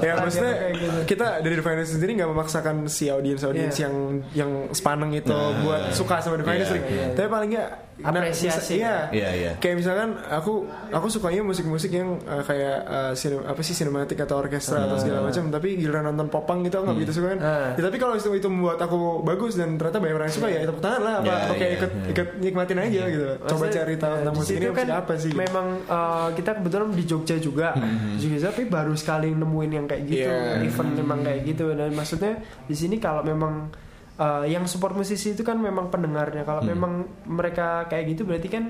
Ya 0.02 0.12
maksudnya 0.16 0.52
gitu. 0.72 0.98
kita 1.07 1.26
dari 1.40 1.55
The 1.55 1.64
Finance 1.64 1.90
sendiri 1.90 2.11
nggak 2.14 2.28
memaksakan 2.28 2.76
si 2.87 3.07
audiens 3.07 3.40
audiens 3.40 3.70
Iya. 3.72 3.87
yang 3.87 3.94
yang 4.35 4.50
sepaneng 4.70 5.11
itu 5.12 5.31
Nah. 5.31 5.62
buat 5.62 5.83
suka 5.90 6.18
sama 6.18 6.37
The 6.37 6.44
Finance. 6.44 6.70
Iya, 6.70 6.83
iya. 6.85 7.07
Tapi 7.12 7.28
paling 7.28 7.48
nggak 7.48 7.68
nah, 8.02 8.11
Apresiasi. 8.11 8.50
bisa- 8.74 8.83
Iya. 8.83 8.96
Iya, 9.11 9.31
iya. 9.33 9.52
Kayak 9.57 9.76
misalkan 9.78 10.09
aku 10.20 10.66
aku 10.90 11.07
sukanya 11.09 11.42
musik-musik 11.42 11.88
yang 11.88 12.18
uh, 12.20 12.42
kayak 12.42 12.76
uh, 12.83 13.12
sine- 13.14 13.40
apa 13.40 13.61
sih 13.61 13.72
sinematik 13.72 14.18
atau 14.18 14.37
orkestra 14.37 14.83
atau 14.83 14.98
segala 14.98 15.22
macam. 15.24 15.48
Tapi 15.48 15.68
giliran 15.76 16.05
nonton 16.05 16.26
popang 16.28 16.61
gitu 16.61 16.76
aku 16.76 16.85
nggak 16.85 16.98
begitu 16.98 17.12
suka 17.14 17.28
kan. 17.31 17.40
Ah. 17.40 17.68
Ya, 17.72 17.83
tapi 17.83 17.96
kalau 17.96 18.14
itu 18.14 18.28
itu 18.28 18.48
membuat 18.48 18.78
aku 18.78 18.98
bagus 19.22 19.55
dan 19.55 19.78
ternyata 19.78 19.98
banyak 19.98 20.16
orang 20.16 20.28
yang 20.28 20.37
suka 20.37 20.48
ya 20.48 20.61
tepuk 20.62 20.83
tangan 20.83 21.00
lah 21.00 21.14
apa 21.16 21.24
Iya, 21.24 21.37
atau 21.38 21.55
kayak 21.55 21.62
iya, 21.64 21.78
ikut 21.78 21.90
iya. 21.92 22.11
ikut 22.11 22.28
nikmatin 22.42 22.76
aja 22.83 23.03
gitu. 23.07 23.27
Coba 23.38 23.47
Maksudnya, 23.49 23.75
cari 23.75 23.95
tahu 23.95 24.11
ya, 24.11 24.18
tentang 24.18 24.35
musik 24.35 24.55
ini 24.55 24.66
musik 24.66 24.90
apa 24.90 25.12
sih. 25.14 25.29
gitu. 25.29 25.38
Memang 25.38 25.66
uh, 25.87 26.29
kita 26.33 26.51
kebetulan 26.57 26.88
di 26.90 27.05
Jogja 27.05 27.37
juga, 27.37 27.68
Jogja 28.16 28.38
tapi 28.47 28.62
baru 28.64 28.92
sekali 28.92 29.29
nemuin 29.31 29.71
yang 29.73 29.87
kayak 29.87 30.03
gitu, 30.05 30.29
Iya. 30.29 30.62
event 30.62 30.90
memang 30.95 31.18
kayak 31.21 31.40
gitu. 31.45 31.64
Dan 31.71 31.90
maksudnya 31.92 32.33
di 32.62 32.75
sini 32.75 32.97
kalau 32.97 33.23
memang 33.23 33.71
uh, 34.16 34.45
yang 34.45 34.64
support 34.64 34.92
musisi 34.92 35.33
itu 35.33 35.40
kan 35.40 35.57
memang 35.57 35.88
pendengarnya. 35.88 36.42
Kalau 36.42 36.61
memang 36.61 36.92
mereka 37.25 37.87
kayak 37.87 38.05
gitu 38.11 38.23
berarti 38.23 38.49
kan 38.49 38.64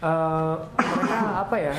uh, 0.00 0.56
mereka 0.76 1.16
apa 1.44 1.56
ya? 1.58 1.74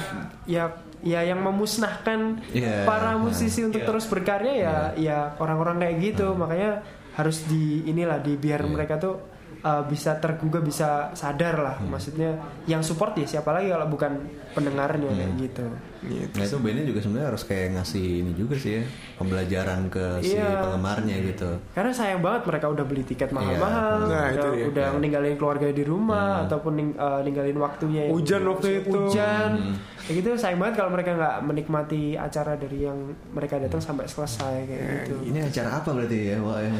Ya 0.45 0.63
ya 0.97 1.21
yang 1.23 1.39
memusnahkan 1.39 2.41
Iya. 2.49 2.83
para 2.83 3.15
musisi 3.15 3.61
untuk 3.61 3.81
Iya. 3.81 3.87
terus 3.87 4.05
berkarya 4.05 4.53
ya 4.55 4.75
ya 4.95 5.17
orang-orang 5.37 5.77
kayak 5.79 5.95
gitu. 6.03 6.33
Makanya 6.33 6.81
harus 7.13 7.45
di 7.45 7.85
inilah 7.85 8.17
di 8.17 8.33
biar 8.33 8.61
Iya. 8.61 8.69
mereka 8.69 8.95
tuh 8.97 9.15
uh, 9.63 9.83
bisa 9.87 10.17
tergugah 10.17 10.61
bisa 10.61 11.11
sadar 11.13 11.55
lah. 11.59 11.77
Maksudnya 11.81 12.37
yang 12.69 12.81
support 12.81 13.17
ya 13.17 13.25
siapa 13.25 13.53
lagi 13.53 13.71
kalau 13.73 13.87
bukan 13.87 14.11
pendengarnya 14.53 15.11
kayak 15.13 15.33
gitu 15.37 15.65
Gitu. 15.99 16.29
Nah 16.31 16.43
itu 16.43 16.57
bandnya 16.57 16.83
juga 16.83 16.99
sebenarnya 16.99 17.27
harus 17.27 17.43
kayak 17.43 17.67
ngasih 17.73 18.05
ini 18.19 18.31
juga 18.33 18.55
sih 18.55 18.71
ya 18.71 18.83
pembelajaran 19.17 19.81
ke 19.87 20.05
si 20.21 20.33
Iya. 20.33 20.61
penggemarnya 20.61 21.15
gitu. 21.25 21.49
karena 21.71 21.89
sayang 21.89 22.21
banget 22.21 22.41
mereka 22.45 22.65
udah 22.67 22.83
beli 22.83 23.03
tiket 23.03 23.29
mahal-mahal 23.29 23.97
Nah, 23.99 24.07
udah, 24.07 24.23
itu 24.29 24.47
dia. 24.51 24.65
udah 24.67 24.87
Iya. 24.87 24.99
ninggalin 24.99 25.35
keluarga 25.35 25.67
di 25.67 25.83
rumah 25.83 26.43
ataupun 26.43 26.73
ning- 26.73 26.97
uh, 26.97 27.19
ninggalin 27.19 27.57
waktunya 27.57 28.07
Hujan 28.07 28.45
waktu 28.45 28.67
itu. 28.79 28.93
hujan 28.93 29.49
Hmm. 29.57 29.75
kayak 29.99 30.15
gitu 30.15 30.29
sayang 30.35 30.57
banget 30.57 30.75
kalau 30.75 30.91
mereka 30.91 31.11
nggak 31.13 31.35
menikmati 31.43 32.01
acara 32.13 32.53
dari 32.53 32.77
yang 32.79 32.97
mereka 33.27 33.57
datang 33.57 33.79
sampai 33.79 34.05
selesai 34.05 34.55
kayak 34.63 34.81
gitu 35.03 35.15
Ini 35.25 35.39
acara 35.43 35.69
apa 35.75 35.89
berarti 35.91 36.17
ya? 36.25 36.37
Wah, 36.39 36.59
ya. 36.59 36.71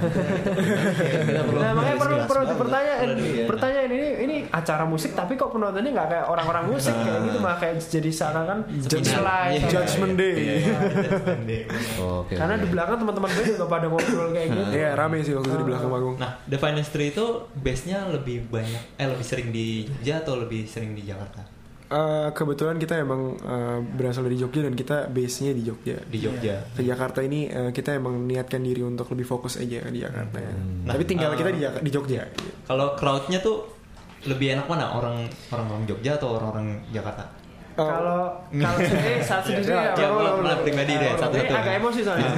Nah, 1.58 1.72
makanya 1.74 1.98
perlu 1.98 2.18
perlu 2.26 2.44
dipertanyaan, 2.48 3.00
Perlu 3.04 3.16
di- 3.18 3.34
ya. 3.34 3.46
pertanyaan 3.46 3.90
ini 3.90 4.08
ini 4.20 4.36
acara 4.48 4.84
musik 4.84 5.12
tapi 5.12 5.34
kok 5.34 5.50
penontonnya 5.50 5.92
nggak 5.92 6.08
kayak 6.08 6.26
orang-orang 6.28 6.64
musik 6.68 6.94
kayak 6.94 7.20
gitu 7.24 7.38
malah 7.40 7.58
kayak 7.58 7.76
jadi 7.80 8.10
seakan-akan 8.10 8.58
Seminar. 9.08 9.24
live. 9.48 9.64
Judgment 9.72 10.14
Day. 10.20 10.36
Iya, 10.36 10.76
Oke. 12.20 12.34
Karena 12.36 12.56
oke. 12.60 12.64
di 12.64 12.68
belakang 12.70 12.98
teman-teman 13.00 13.30
gue 13.32 13.46
juga 13.48 13.66
pada 13.72 13.86
ngobrol 13.88 14.30
kayak 14.36 14.48
gitu. 14.52 14.70
Iya 14.76 14.90
rame 15.00 15.24
sih 15.24 15.34
waktu 15.34 15.50
itu 15.50 15.58
di 15.64 15.68
belakang 15.68 15.90
panggung. 15.90 16.16
Nah, 16.20 16.32
The 16.46 16.58
Finance 16.60 16.90
Tree 16.92 17.10
itu 17.16 17.26
base-nya 17.56 18.08
lebih 18.12 18.52
banyak 18.52 18.84
eh 19.00 19.08
lebih 19.08 19.26
sering 19.26 19.50
di 19.56 19.88
Jogja 19.88 20.22
atau 20.22 20.36
lebih 20.40 20.68
sering 20.68 20.92
di 20.94 21.08
Jakarta? 21.08 21.58
Eh, 21.88 22.30
kebetulan 22.36 22.76
kita 22.76 23.00
emang 23.00 23.40
eh, 23.40 23.80
berasal 23.80 24.28
dari 24.28 24.36
Jogja 24.36 24.60
dan 24.68 24.76
kita 24.76 25.08
base-nya 25.08 25.56
di 25.56 25.64
Jogja. 25.64 25.96
Di 26.04 26.20
Jogja. 26.20 26.60
Ke 26.76 26.84
Jakarta 26.84 27.24
ini 27.24 27.48
eh, 27.48 27.72
kita 27.72 27.96
emang 27.96 28.28
niatkan 28.28 28.60
diri 28.60 28.84
untuk 28.84 29.08
lebih 29.16 29.24
fokus 29.24 29.56
aja 29.56 29.88
di 29.88 30.04
Jakarta 30.04 30.36
ya. 30.36 30.52
Nah, 30.84 30.92
Tapi 30.92 31.04
tinggal 31.08 31.32
eh, 31.32 31.38
kita 31.40 31.50
di, 31.56 31.64
di 31.64 31.92
Jogja. 31.96 32.28
Kalau 32.68 32.92
crowd-nya 33.00 33.40
tuh 33.40 33.64
lebih 34.28 34.60
enak 34.60 34.68
mana 34.68 35.00
orang 35.00 35.32
orang 35.56 35.68
orang 35.72 35.84
Jogja 35.88 36.20
atau 36.20 36.36
orang 36.36 36.50
orang 36.52 36.68
Jakarta? 36.92 37.24
Kalau 37.78 38.22
kalau 38.42 38.80
sendiri 38.90 39.22
saat 39.22 39.46
sendiri 39.46 39.70
Ya, 39.70 39.94
kalau 39.94 40.42
pribadi 40.60 40.94
deh, 40.94 41.14
kalau- 41.14 41.22
satu-satu. 41.24 41.46
ini 41.46 41.54
agak 41.56 41.74
emosi 41.78 42.00
soalnya. 42.02 42.32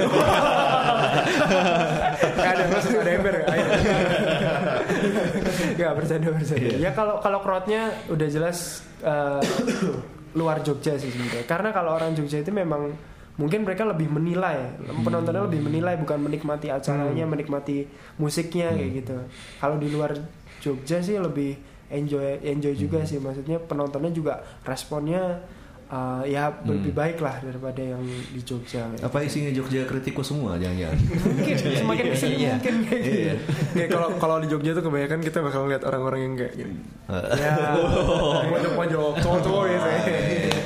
Gak 2.36 2.52
ada 2.52 2.64
masuk 2.68 2.90
ada 2.94 3.10
ember. 3.10 3.34
Gak 5.76 5.90
bercanda 5.96 6.28
bercanda. 6.30 6.60
Iya. 6.60 6.76
Ya 6.78 6.90
kalau 6.92 7.18
kalau 7.18 7.38
crowdnya 7.40 7.82
udah 8.06 8.28
jelas 8.28 8.58
eh, 9.00 9.40
luar 10.32 10.60
Jogja 10.60 10.94
sih 10.94 11.08
sebenarnya. 11.08 11.44
Karena 11.44 11.68
kalau 11.70 11.90
orang 11.92 12.12
Jogja 12.12 12.38
itu 12.38 12.50
memang 12.50 12.92
mungkin 13.34 13.64
mereka 13.64 13.82
lebih 13.82 14.06
menilai, 14.06 14.76
penontonnya 15.00 15.42
lebih 15.42 15.64
menilai 15.64 15.96
bukan 15.96 16.20
menikmati 16.20 16.68
acaranya, 16.68 17.24
Hmm. 17.24 17.32
menikmati 17.32 17.88
musiknya 18.16 18.68
kayak 18.70 18.90
gitu. 18.94 19.16
Kalau 19.56 19.80
di 19.80 19.88
luar 19.88 20.12
Jogja 20.60 21.00
sih 21.00 21.16
lebih 21.16 21.56
enjoy 21.90 22.38
enjoy 22.40 22.72
juga 22.72 22.98
Hmm. 22.98 23.08
sih 23.08 23.18
maksudnya 23.18 23.58
penontonnya 23.58 24.10
juga 24.10 24.34
responnya 24.62 25.42
uh, 25.90 26.22
ya 26.22 26.54
lebih 26.62 26.94
baik 26.94 27.18
lah 27.18 27.42
daripada 27.42 27.82
yang 27.82 27.98
di 28.06 28.40
Jogja. 28.40 28.86
Apa 29.02 29.20
isinya 29.20 29.50
Jogja 29.50 29.82
kritikus 29.84 30.30
semua 30.30 30.54
jangan-jangan? 30.54 30.98
Mungkin 31.02 31.54
semakin 31.82 32.04
iya, 32.06 32.12
ke 32.14 32.16
sini 32.16 32.34
iya. 32.38 32.52
mungkin 32.54 32.74
kayak 32.86 33.00
gitu. 33.02 33.18
Iya. 33.18 33.34
Kayak 33.74 33.88
kalau 33.90 34.08
kalau 34.16 34.36
di 34.38 34.46
Jogja 34.46 34.70
tuh 34.72 34.84
kebanyakan 34.86 35.18
kita 35.20 35.38
bakal 35.42 35.66
lihat 35.66 35.82
orang-orang 35.82 36.20
yang 36.22 36.34
kayak 36.38 36.54
gini. 36.56 36.76
Ya, 37.10 37.74
Pojok-pojok, 38.46 39.18
cowok-cowok 39.18 39.64
gitu. 39.66 39.88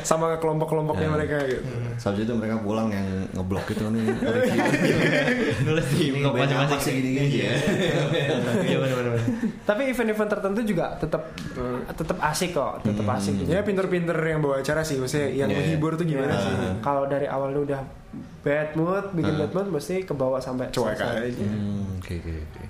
Sama 0.04 0.37
kelompok-kelompoknya 0.37 1.08
Ya. 1.08 1.14
mereka 1.16 1.37
gitu. 1.48 1.64
Sabtu 1.96 2.20
itu 2.20 2.33
mereka 2.33 2.57
pulang 2.59 2.88
yang 2.88 3.04
ngeblok 3.30 3.66
itu 3.68 3.85
nih. 3.87 4.04
Nulis 5.66 5.87
di 5.90 6.07
blog 6.12 6.33
apa 6.33 6.44
masing-masing 6.44 6.80
sih 6.80 6.92
gini-gini 6.94 7.38
ya? 7.40 7.54
Iya 8.64 8.76
benar-benar. 8.78 9.20
tapi 9.62 9.83
event-event 9.87 10.30
tertentu 10.30 10.61
juga 10.64 10.94
tetap 10.94 11.22
tetap 11.90 12.18
asik 12.22 12.50
kok, 12.52 12.83
tetap 12.83 13.04
Hmm. 13.04 13.16
asik. 13.16 13.35
Ya 13.44 13.61
pinter-pinter 13.61 14.16
yang 14.16 14.40
bawa 14.40 14.59
acara 14.59 14.80
sih, 14.80 14.96
maksudnya 14.96 15.28
yang 15.28 15.46
Iya. 15.46 15.59
menghibur 15.59 15.94
tuh 15.94 16.04
gimana 16.04 16.35
sih? 16.35 16.52
Kalau 16.80 17.04
dari 17.04 17.26
awal 17.26 17.50
lu 17.50 17.64
udah 17.64 17.80
bad 18.40 18.74
mood, 18.74 19.04
bikin 19.12 19.35
bad 19.37 19.52
mood, 19.52 19.68
mesti 19.70 20.02
ke 20.02 20.12
bawah 20.12 20.38
sampai 20.38 20.68
Cuek 20.68 20.94
aja. 20.94 21.14
Hmm, 21.35 21.98
oke 21.98 22.12
oke 22.14 22.33
oke. 22.44 22.64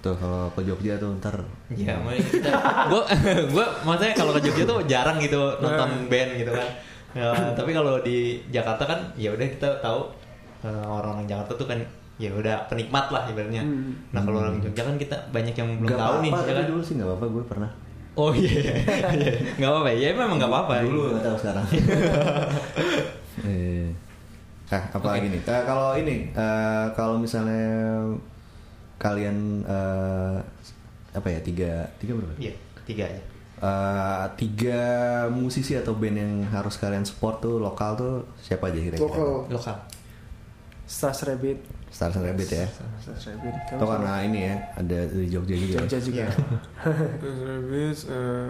Tuh 0.00 0.14
kalau 0.16 0.50
ke 0.50 0.60
Jogja 0.62 0.98
tuh 0.98 1.14
ntar 1.16 1.46
Iya, 1.68 1.94
gue 2.02 3.02
gue 3.46 3.66
maksudnya 3.86 4.12
kalau 4.12 4.32
ke 4.32 4.42
Jogja 4.42 4.64
tuh 4.64 4.78
jarang 4.84 5.16
gitu 5.16 5.38
nonton 5.56 5.90
band 6.06 6.30
gitu 6.34 6.50
kan. 6.50 6.68
Ya, 7.12 7.30
tapi 7.58 7.70
kalau 7.76 8.00
di 8.00 8.40
Jakarta 8.48 8.84
kan 8.88 9.00
ya 9.16 9.32
udah 9.32 9.46
kita 9.48 9.68
tahu 9.84 10.08
eh, 10.64 10.84
orang-orang 10.88 11.28
Jakarta 11.28 11.52
tuh 11.56 11.68
kan 11.68 11.78
ya 12.20 12.30
udah 12.32 12.68
penikmat 12.70 13.10
lah 13.10 13.26
ibaratnya. 13.28 13.64
Hmm. 13.64 13.92
Nah 14.14 14.20
kalau 14.22 14.38
orang 14.44 14.60
Jogja 14.62 14.82
kan 14.86 14.96
kita 14.96 15.16
banyak 15.32 15.54
yang 15.56 15.68
belum 15.80 15.90
Gak 15.90 16.00
tahu 16.00 16.16
nih, 16.22 16.30
apa-apa, 16.30 16.48
ya 16.48 16.54
kan? 16.54 16.64
dulu 16.70 16.80
sih 16.84 16.94
nggak 17.00 17.08
apa-apa 17.08 17.26
gue 17.26 17.44
pernah. 17.48 17.70
Oh 18.12 18.28
iya, 18.36 18.52
iya, 18.60 18.74
iya. 19.16 19.32
nggak 19.56 19.70
apa-apa 19.72 19.90
ya, 19.96 20.12
memang 20.12 20.36
nggak 20.36 20.52
apa-apa. 20.52 20.72
Dulu 20.84 21.00
nggak 21.16 21.24
tahu 21.24 21.36
sekarang. 21.40 21.66
Eh. 23.48 23.88
Nah, 24.68 24.82
apa 24.92 25.06
lagi 25.16 25.32
nih? 25.32 25.40
Eh, 25.40 25.62
kalau 25.64 25.96
ini, 25.96 26.28
eh, 26.36 26.86
kalau 26.92 27.16
misalnya 27.16 27.96
kalian 29.00 29.64
eh, 29.64 30.36
apa 31.16 31.28
ya 31.32 31.40
tiga 31.40 31.88
tiga 31.96 32.12
berapa? 32.12 32.36
Iya, 32.36 32.52
tiga 32.84 33.08
aja. 33.08 33.22
Eh, 33.62 34.24
tiga 34.34 34.82
musisi 35.30 35.78
atau 35.78 35.94
band 35.94 36.18
yang 36.18 36.32
harus 36.50 36.74
kalian 36.82 37.06
support 37.06 37.38
tuh 37.38 37.62
lokal 37.62 37.94
tuh 37.94 38.26
siapa 38.42 38.74
aja 38.74 38.78
kira-kira? 38.82 39.06
Lokal. 39.06 39.46
Lokal. 39.54 39.76
Stars 40.82 41.22
Rabbit, 41.22 41.62
Stars 41.86 42.18
and 42.18 42.26
Rabbit 42.26 42.50
ya. 42.50 42.66
Stars 42.98 43.22
Rabbit. 43.30 43.54
Itu 43.70 43.84
karena 43.86 44.18
ini 44.26 44.50
ya 44.50 44.56
ada 44.74 44.98
di 45.06 45.30
Jogja 45.30 45.54
juga. 45.54 45.78
Jogja 45.86 45.94
ya. 45.94 46.02
juga. 46.02 46.24
Terus 47.22 47.38
habis 47.46 47.98
eh, 48.10 48.46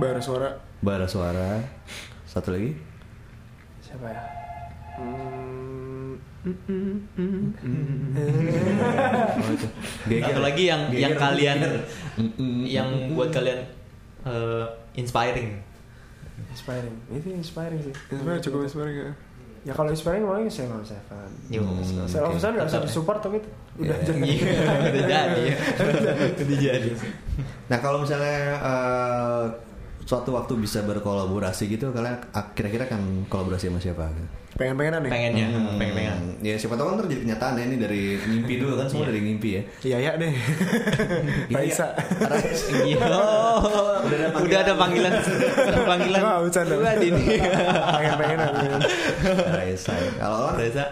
bara 0.00 0.20
suara 0.24 0.56
Bara 0.80 1.04
Suara. 1.04 1.60
Satu 2.24 2.54
lagi. 2.56 2.70
Siapa 3.84 4.08
ya? 4.08 4.22
Hmm, 4.96 6.16
Oh, 9.38 9.50
itu. 9.52 9.66
Geger. 10.08 10.32
Satu 10.32 10.40
lagi 10.40 10.64
yang 10.64 10.82
Geger, 10.88 11.02
yang 11.02 11.14
kalian 11.18 11.56
Geger. 11.60 11.82
Mm-mm. 12.18 12.64
yang 12.64 12.88
buat 13.12 13.28
kalian 13.30 13.58
eh, 14.28 14.64
inspiring. 15.00 15.50
Inspiring. 16.52 16.94
Itu 17.10 17.28
inspiring 17.32 17.80
sih. 17.82 17.94
inspiring 18.12 18.42
cukup 18.44 18.60
inspiring 18.68 18.96
ya. 18.96 19.12
Ya 19.66 19.72
kalau 19.74 19.90
inspiring 19.90 20.22
ngomongin 20.22 20.48
Seven 20.48 20.80
Seven. 20.86 21.28
Yo. 21.50 21.60
Hmm. 21.66 22.06
Seven 22.06 22.38
Seven 22.38 22.54
nggak 22.56 22.68
usah 22.70 22.80
ya. 22.80 22.86
disupport 22.86 23.18
tapi 23.20 23.38
udah 23.80 23.96
jadi. 24.06 24.32
Udah 24.88 25.04
jadi. 25.12 25.44
Udah 26.40 26.58
jadi. 26.62 26.90
Nah 27.68 27.78
kalau 27.82 27.98
misalnya 28.06 28.38
eh, 28.62 29.44
suatu 30.08 30.32
waktu 30.32 30.56
bisa 30.56 30.80
berkolaborasi 30.88 31.68
gitu, 31.68 31.92
kalian 31.92 32.16
kira-kira 32.56 32.88
kan 32.88 33.02
kolaborasi 33.28 33.68
sama 33.68 33.76
siapa? 33.82 34.08
Pengen-pengenan 34.58 35.06
nih. 35.06 35.10
Pengennya, 35.14 35.46
Hmm, 35.48 35.78
pengen-pengen. 35.78 36.16
Ya 36.42 36.58
siapa 36.58 36.74
tahu 36.74 36.90
kan 36.90 36.96
terjadi 37.00 37.20
kenyataan 37.24 37.54
ya 37.54 37.64
ini 37.64 37.76
dari 37.78 38.02
mimpi 38.18 38.58
dulu 38.58 38.74
kan 38.74 38.90
semua 38.90 39.06
dari 39.06 39.22
mimpi 39.22 39.48
ya. 39.54 39.62
Iya 39.86 39.96
ya 40.02 40.12
deh. 40.18 40.32
Raisa. 41.54 41.94
Iya. 42.82 42.98
Oh, 43.06 44.02
udah 44.02 44.58
ada 44.58 44.74
panggilan. 44.74 45.14
panggilan. 45.86 46.20
Nggak, 46.20 46.38
bercanda. 46.42 46.74
Udah 46.74 46.92
ini. 46.98 47.24
Pengen-pengenan. 47.94 48.50
Raisa. 49.48 49.94
ya. 49.94 50.10
Kalau 50.18 50.36
orang 50.44 50.56
Reza, 50.58 50.84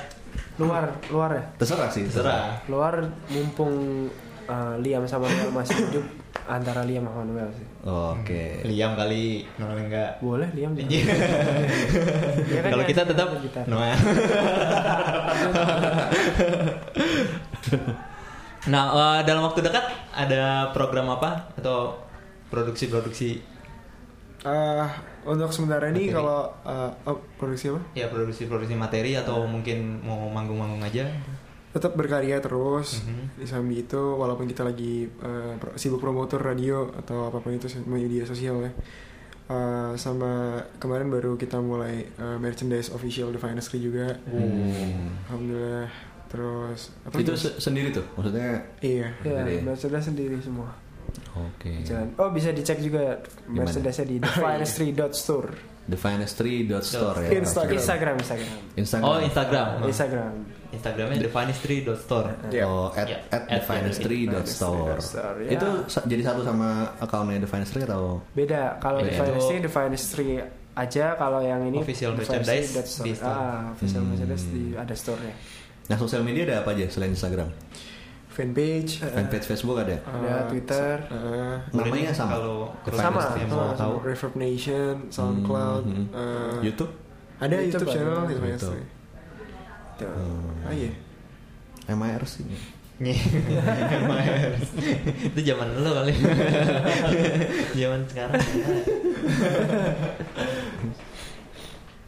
Luar, 0.57 0.85
luar 1.11 1.31
ya. 1.35 1.43
terserah 1.59 1.91
sih. 1.91 2.07
serah. 2.07 2.63
Luar 2.71 3.03
mumpung 3.29 4.07
uh, 4.47 4.75
Liam 4.79 5.03
sama 5.05 5.27
Noel 5.27 5.51
masih 5.51 5.77
hidup 5.85 6.07
antara 6.47 6.87
Liam 6.87 7.03
sama 7.05 7.27
Noel 7.27 7.51
sih. 7.53 7.66
Oke. 7.85 8.65
Liam 8.65 8.97
kali, 8.97 9.45
Noel 9.61 9.91
enggak. 9.91 10.19
Boleh 10.23 10.49
Liam. 10.57 10.73
Iya. 10.75 11.05
Kan 12.65 12.71
Kalau 12.73 12.85
kita 12.87 13.03
tetap. 13.05 13.29
Noel. 13.69 13.95
nah, 18.73 18.85
eh, 18.91 19.21
dalam 19.27 19.43
waktu 19.47 19.61
dekat 19.63 19.85
ada 20.15 20.73
program 20.73 21.13
apa 21.13 21.53
atau 21.59 22.01
produksi-produksi 22.49 23.57
Eh, 24.47 24.87
untuk 25.27 25.51
sementara 25.51 25.91
ini 25.91 26.07
Materi. 26.07 26.15
kalau 26.15 26.39
eh, 26.63 26.91
oh, 27.11 27.19
produksi 27.35 27.67
apa? 27.75 27.83
ya 27.99 28.07
produksi-produksi 28.07 28.79
materi 28.79 29.19
atau 29.19 29.43
mungkin 29.43 29.99
mau 30.07 30.31
manggung-manggung 30.31 30.87
aja? 30.87 31.03
Tetap 31.77 31.93
berkarya 31.93 32.41
terus 32.41 32.99
Mhm. 32.99 33.37
di 33.37 33.45
samping 33.45 33.77
itu 33.79 34.01
walaupun 34.17 34.49
kita 34.49 34.65
lagi 34.65 35.05
pro- 35.55 35.77
sibuk 35.77 36.01
promotor 36.01 36.41
radio 36.41 36.89
atau 36.91 37.29
apa 37.29 37.37
pun 37.37 37.53
itu 37.53 37.69
media 37.85 38.25
sosial 38.25 38.65
ya. 38.65 38.73
Eh, 39.47 39.93
sama 39.95 40.57
kemarin 40.77 41.07
baru 41.07 41.37
kita 41.37 41.61
mulai 41.61 42.03
eh, 42.03 42.37
merchandise 42.37 42.89
official 42.91 43.29
The 43.29 43.39
Finestry 43.39 43.79
juga. 43.79 44.17
Hmm. 44.25 45.21
Alhamdulillah. 45.29 45.89
Terus 46.27 46.91
apa 47.03 47.15
Itu 47.15 47.37
se- 47.37 47.55
sendiri 47.57 47.93
tuh, 47.93 48.03
maksudnya. 48.13 48.59
iya. 48.81 49.15
Ya, 49.21 49.45
Sendiri. 49.45 49.63
Mercedes 49.63 50.03
sendiri 50.03 50.37
semua. 50.41 50.75
Oke. 51.37 51.85
Jalan. 51.85 52.11
Oh 52.17 52.33
bisa 52.33 52.51
dicek 52.51 52.81
juga? 52.81 53.21
Mercedesnya 53.47 54.03
di 54.03 54.17
thefinestry.store. 54.25 55.53
Thefinestry.store 55.87 57.19
ya. 57.23 57.39
Instagram. 57.39 57.77
Instagram, 57.79 58.15
Instagram, 58.19 58.57
Instagram. 58.75 59.07
Oh, 59.07 59.19
Instagram. 59.21 59.69
Instagram. 59.87 60.33
Instagramnya 60.73 61.19
thefinestry.store. 61.21 62.29
Iya. 62.49 62.65
Oh, 62.65 62.89
at, 62.91 63.07
Ya, 63.07 63.19
at 63.29 63.43
at 63.47 63.63
thefinestry.store. 63.63 64.99
Thefinestry.store, 64.99 65.37
ya. 65.45 65.51
Itu 65.53 65.69
jadi 66.03 66.23
satu 66.23 66.41
sama 66.43 66.69
akunnya 66.97 67.39
The 67.39 67.51
Finestry 67.51 67.81
atau? 67.83 68.21
Beda 68.33 68.79
kalau. 68.79 69.01
The 69.01 69.13
Finestry, 69.13 69.57
The 69.61 69.71
Finestry 69.71 70.29
aja 70.77 71.17
kalau 71.17 71.41
yang 71.41 71.65
ini 71.65 71.81
Official 71.81 72.13
The 72.13 72.21
merchandise 72.21 72.69
di 73.01 73.13
store. 73.17 73.33
Ah, 73.33 73.73
official 73.73 74.03
Hmm. 74.05 74.11
merchandise 74.13 74.45
di 74.49 74.65
ada 74.73 74.93
store-nya. 74.93 75.35
Nah, 75.87 75.97
sosial 75.97 76.21
media 76.21 76.43
ada 76.45 76.57
apa 76.61 76.75
aja 76.75 76.85
selain 76.87 77.11
Instagram? 77.11 77.49
Fanpage. 78.29 79.01
Fanpage 79.01 79.47
Facebook 79.49 79.81
ada? 79.81 79.97
Ada 79.97 80.29
eh, 80.29 80.43
Twitter. 80.53 80.95
eh, 81.09 81.57
Namanya 81.73 82.13
sama? 82.13 82.37
Kalau 82.37 82.77
Sama, 82.93 83.21
yang 83.41 83.49
sama, 83.49 83.65
mau 83.65 83.73
tahu. 83.73 83.95
Reverb 84.05 84.35
Nation, 84.37 84.95
SoundCloud, 85.09 85.85
Hmm, 85.89 86.05
hmm. 86.05 86.07
eh, 86.13 86.57
YouTube? 86.69 86.93
ada 87.37 87.57
YouTube 87.57 87.85
YouTube, 87.85 87.89
ada. 87.89 87.95
channel 87.97 88.21
The 88.29 88.35
YouTube. 88.37 88.81
Tuh. 89.97 90.09
Ah 90.63 90.73
iya. 90.73 90.91
MIRC 91.87 92.35
nih. 92.45 92.63
itu 95.29 95.41
zaman 95.43 95.69
lo 95.79 95.91
kali. 95.95 96.13
zaman 97.79 98.01
sekarang. 98.07 98.41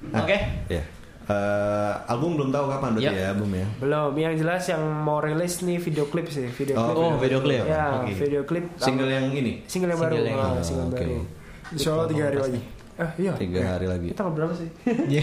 Ah, 0.09 0.25
Oke. 0.25 0.37
Ya. 0.69 0.83
Eh, 1.29 1.93
album 2.09 2.41
belum 2.41 2.49
tahu 2.49 2.73
kapan 2.73 2.97
berarti 2.97 3.05
Ya. 3.05 3.13
ya 3.13 3.27
album 3.37 3.53
ya. 3.53 3.67
Belum, 3.77 4.17
yang 4.17 4.33
jelas 4.33 4.65
yang 4.65 4.81
mau 4.81 5.21
rilis 5.21 5.61
nih 5.61 5.77
video 5.77 6.09
klip 6.09 6.25
sih, 6.27 6.49
video 6.49 6.73
Oh, 6.75 6.89
klip. 6.89 6.97
Oh, 6.97 7.13
video 7.21 7.39
klip. 7.45 7.63
Ya, 7.63 8.01
Oke. 8.01 8.17
video 8.17 8.43
klip. 8.43 8.65
Single 8.81 9.13
yang 9.13 9.29
ini 9.29 9.61
single 9.69 9.93
yang 9.93 10.01
Single 10.01 10.17
baru, 10.17 10.25
yang- 10.25 10.41
Oh, 10.41 10.65
single 10.65 10.89
oke. 10.89 10.97
baru. 10.97 11.21
Insya 11.69 11.89
Allah 11.93 12.07
tiga 12.09 12.23
hari 12.25 12.39
lagi. 12.41 12.61
Eh, 12.99 13.11
iya. 13.17 13.33
tiga 13.33 13.63
hari 13.63 13.87
lagi. 13.87 14.11
Kita 14.11 14.27
berapa 14.27 14.51
sih? 14.51 14.67
Iya. 15.15 15.23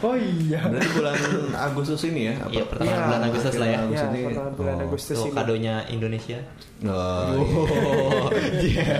oh 0.00 0.16
iya. 0.16 0.64
Berarti 0.64 0.88
bulan 0.96 1.14
Agustus 1.52 2.00
ini 2.08 2.32
ya? 2.32 2.34
Iya, 2.48 2.64
pertengahan 2.64 2.96
Iya, 2.96 3.04
bulan 3.04 3.22
Agustus 3.22 3.54
lah 3.54 3.68
ya. 3.68 3.78
Agustus 3.78 4.00
Ya, 4.00 4.08
ini. 4.08 4.20
pertengahan 4.24 4.54
bulan 4.56 4.74
Oh. 4.74 4.84
Agustus 4.88 5.16
Tuh 5.16 5.28
ini. 5.28 5.36
kadonya 5.36 5.74
Indonesia. 5.86 6.38
Oh, 6.82 6.88
iya. 7.36 7.52
Oh, 7.84 8.28
iya. 8.58 8.96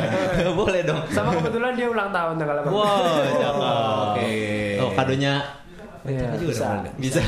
Boleh 0.52 0.80
dong. 0.84 1.00
Sama 1.08 1.30
kebetulan 1.34 1.72
dia 1.72 1.88
ulang 1.88 2.10
tahun 2.10 2.34
tanggal 2.36 2.56
8. 2.60 2.68
Wow, 2.68 2.84
jangan. 3.32 4.12
Oke. 4.12 4.32
Oh, 4.78 4.90
kadonya 4.92 5.32
Iya, 6.02 6.34
juga 6.34 6.50
bisa. 6.50 6.66
Bisa. 6.98 7.20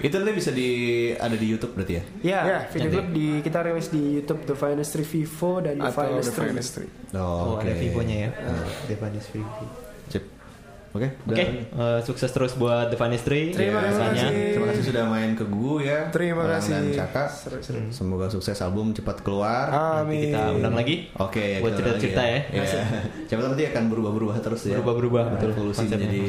Itu 0.00 0.14
nanti 0.16 0.32
bisa 0.34 0.50
di 0.50 0.68
ada 1.12 1.34
di 1.34 1.46
YouTube 1.46 1.72
berarti 1.72 1.94
ya? 1.94 2.02
Ya, 2.20 2.40
Ya, 2.44 2.58
video 2.68 2.82
nanti. 2.84 2.96
klip 2.96 3.08
di 3.12 3.26
kita 3.40 3.58
rilis 3.62 3.88
di 3.88 4.02
YouTube 4.16 4.40
The 4.44 4.54
Finestry 4.54 5.04
Vivo 5.04 5.50
dan 5.58 5.74
The 5.76 5.84
The 5.84 5.92
Finestry. 5.92 6.46
Finestry. 6.46 6.86
Oh, 7.14 7.54
oke. 7.54 7.62
ada 7.62 7.72
Vivonya 7.72 8.16
ya. 8.18 8.30
Devanis 8.86 9.26
Vivo. 9.28 9.64
Sip. 10.06 10.24
Oke, 10.88 11.04
Oke, 11.22 11.36
udah. 11.36 12.00
eh, 12.00 12.00
sukses 12.00 12.26
terus 12.26 12.56
buat 12.56 12.88
The 12.88 12.96
Finestry. 12.96 13.52
Terima 13.52 13.76
Ya, 13.78 13.92
kasih. 13.92 14.32
Terima 14.50 14.66
kasih 14.72 14.84
sudah 14.88 15.04
main 15.06 15.36
ke 15.36 15.44
Gugu 15.44 15.84
ya. 15.84 16.08
Terima 16.08 16.42
Orang 16.42 16.58
kasih. 16.58 16.72
Dan 16.72 16.84
Caka. 16.96 17.24
Seru-seru. 17.28 17.92
Semoga 17.92 18.26
sukses 18.26 18.56
album 18.58 18.90
cepat 18.90 19.20
keluar. 19.20 19.68
Amin. 20.00 20.32
Kita 20.32 20.48
undang 20.50 20.72
lagi. 20.72 21.12
Oke, 21.14 21.60
Buat 21.60 21.76
kita 21.76 21.92
cerita-cerita 21.92 22.22
lagi 22.24 22.32
ya. 22.50 22.64
Iya. 22.64 22.82
Siapa 23.28 23.36
tahu 23.38 23.50
nanti 23.52 23.64
akan 23.68 23.82
berubah-berubah 23.86 24.36
terus 24.40 24.60
ya. 24.64 24.74
Berubah-berubah, 24.74 25.22
betul. 25.30 25.48
Evolusi 25.52 25.78
Konsepnya. 25.84 26.08
jadi 26.08 26.22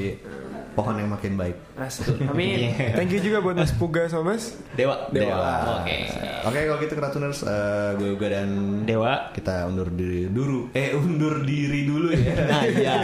pohon 0.80 0.96
yang 0.96 1.12
makin 1.12 1.36
baik. 1.36 1.60
Asik. 1.76 2.16
Amin. 2.24 2.72
Iya. 2.72 2.96
Thank 2.98 3.12
you 3.12 3.20
juga 3.20 3.44
buat 3.44 3.60
Mas 3.60 3.76
Puga 3.76 4.08
sama 4.08 4.32
Mas. 4.32 4.56
Dewa. 4.80 5.12
Dewa. 5.12 5.84
Oke. 5.84 6.08
Oke, 6.48 6.60
kalau 6.64 6.80
gitu 6.80 6.94
Keratuners, 6.96 7.44
eh, 7.44 7.90
gue 8.00 8.16
juga 8.16 8.28
dan 8.32 8.50
Dewa. 8.88 9.36
kita 9.36 9.68
undur 9.68 9.92
diri 9.92 10.32
dulu. 10.32 10.72
Eh, 10.72 10.96
undur 10.96 11.44
diri 11.44 11.84
dulu 11.84 12.16
ya. 12.16 12.32
Nah, 12.50 12.64
iya. 12.64 12.96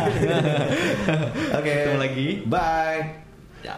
Oke. 1.59 1.73
Ketemu 1.75 1.99
lagi. 1.99 2.27
Bye. 2.47 3.01
Ya, 3.59 3.75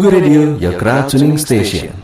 Google 0.00 0.18
Radio, 0.18 0.56
your 0.56 0.78
crowd 0.78 1.10
tuning 1.10 1.36
station. 1.36 1.99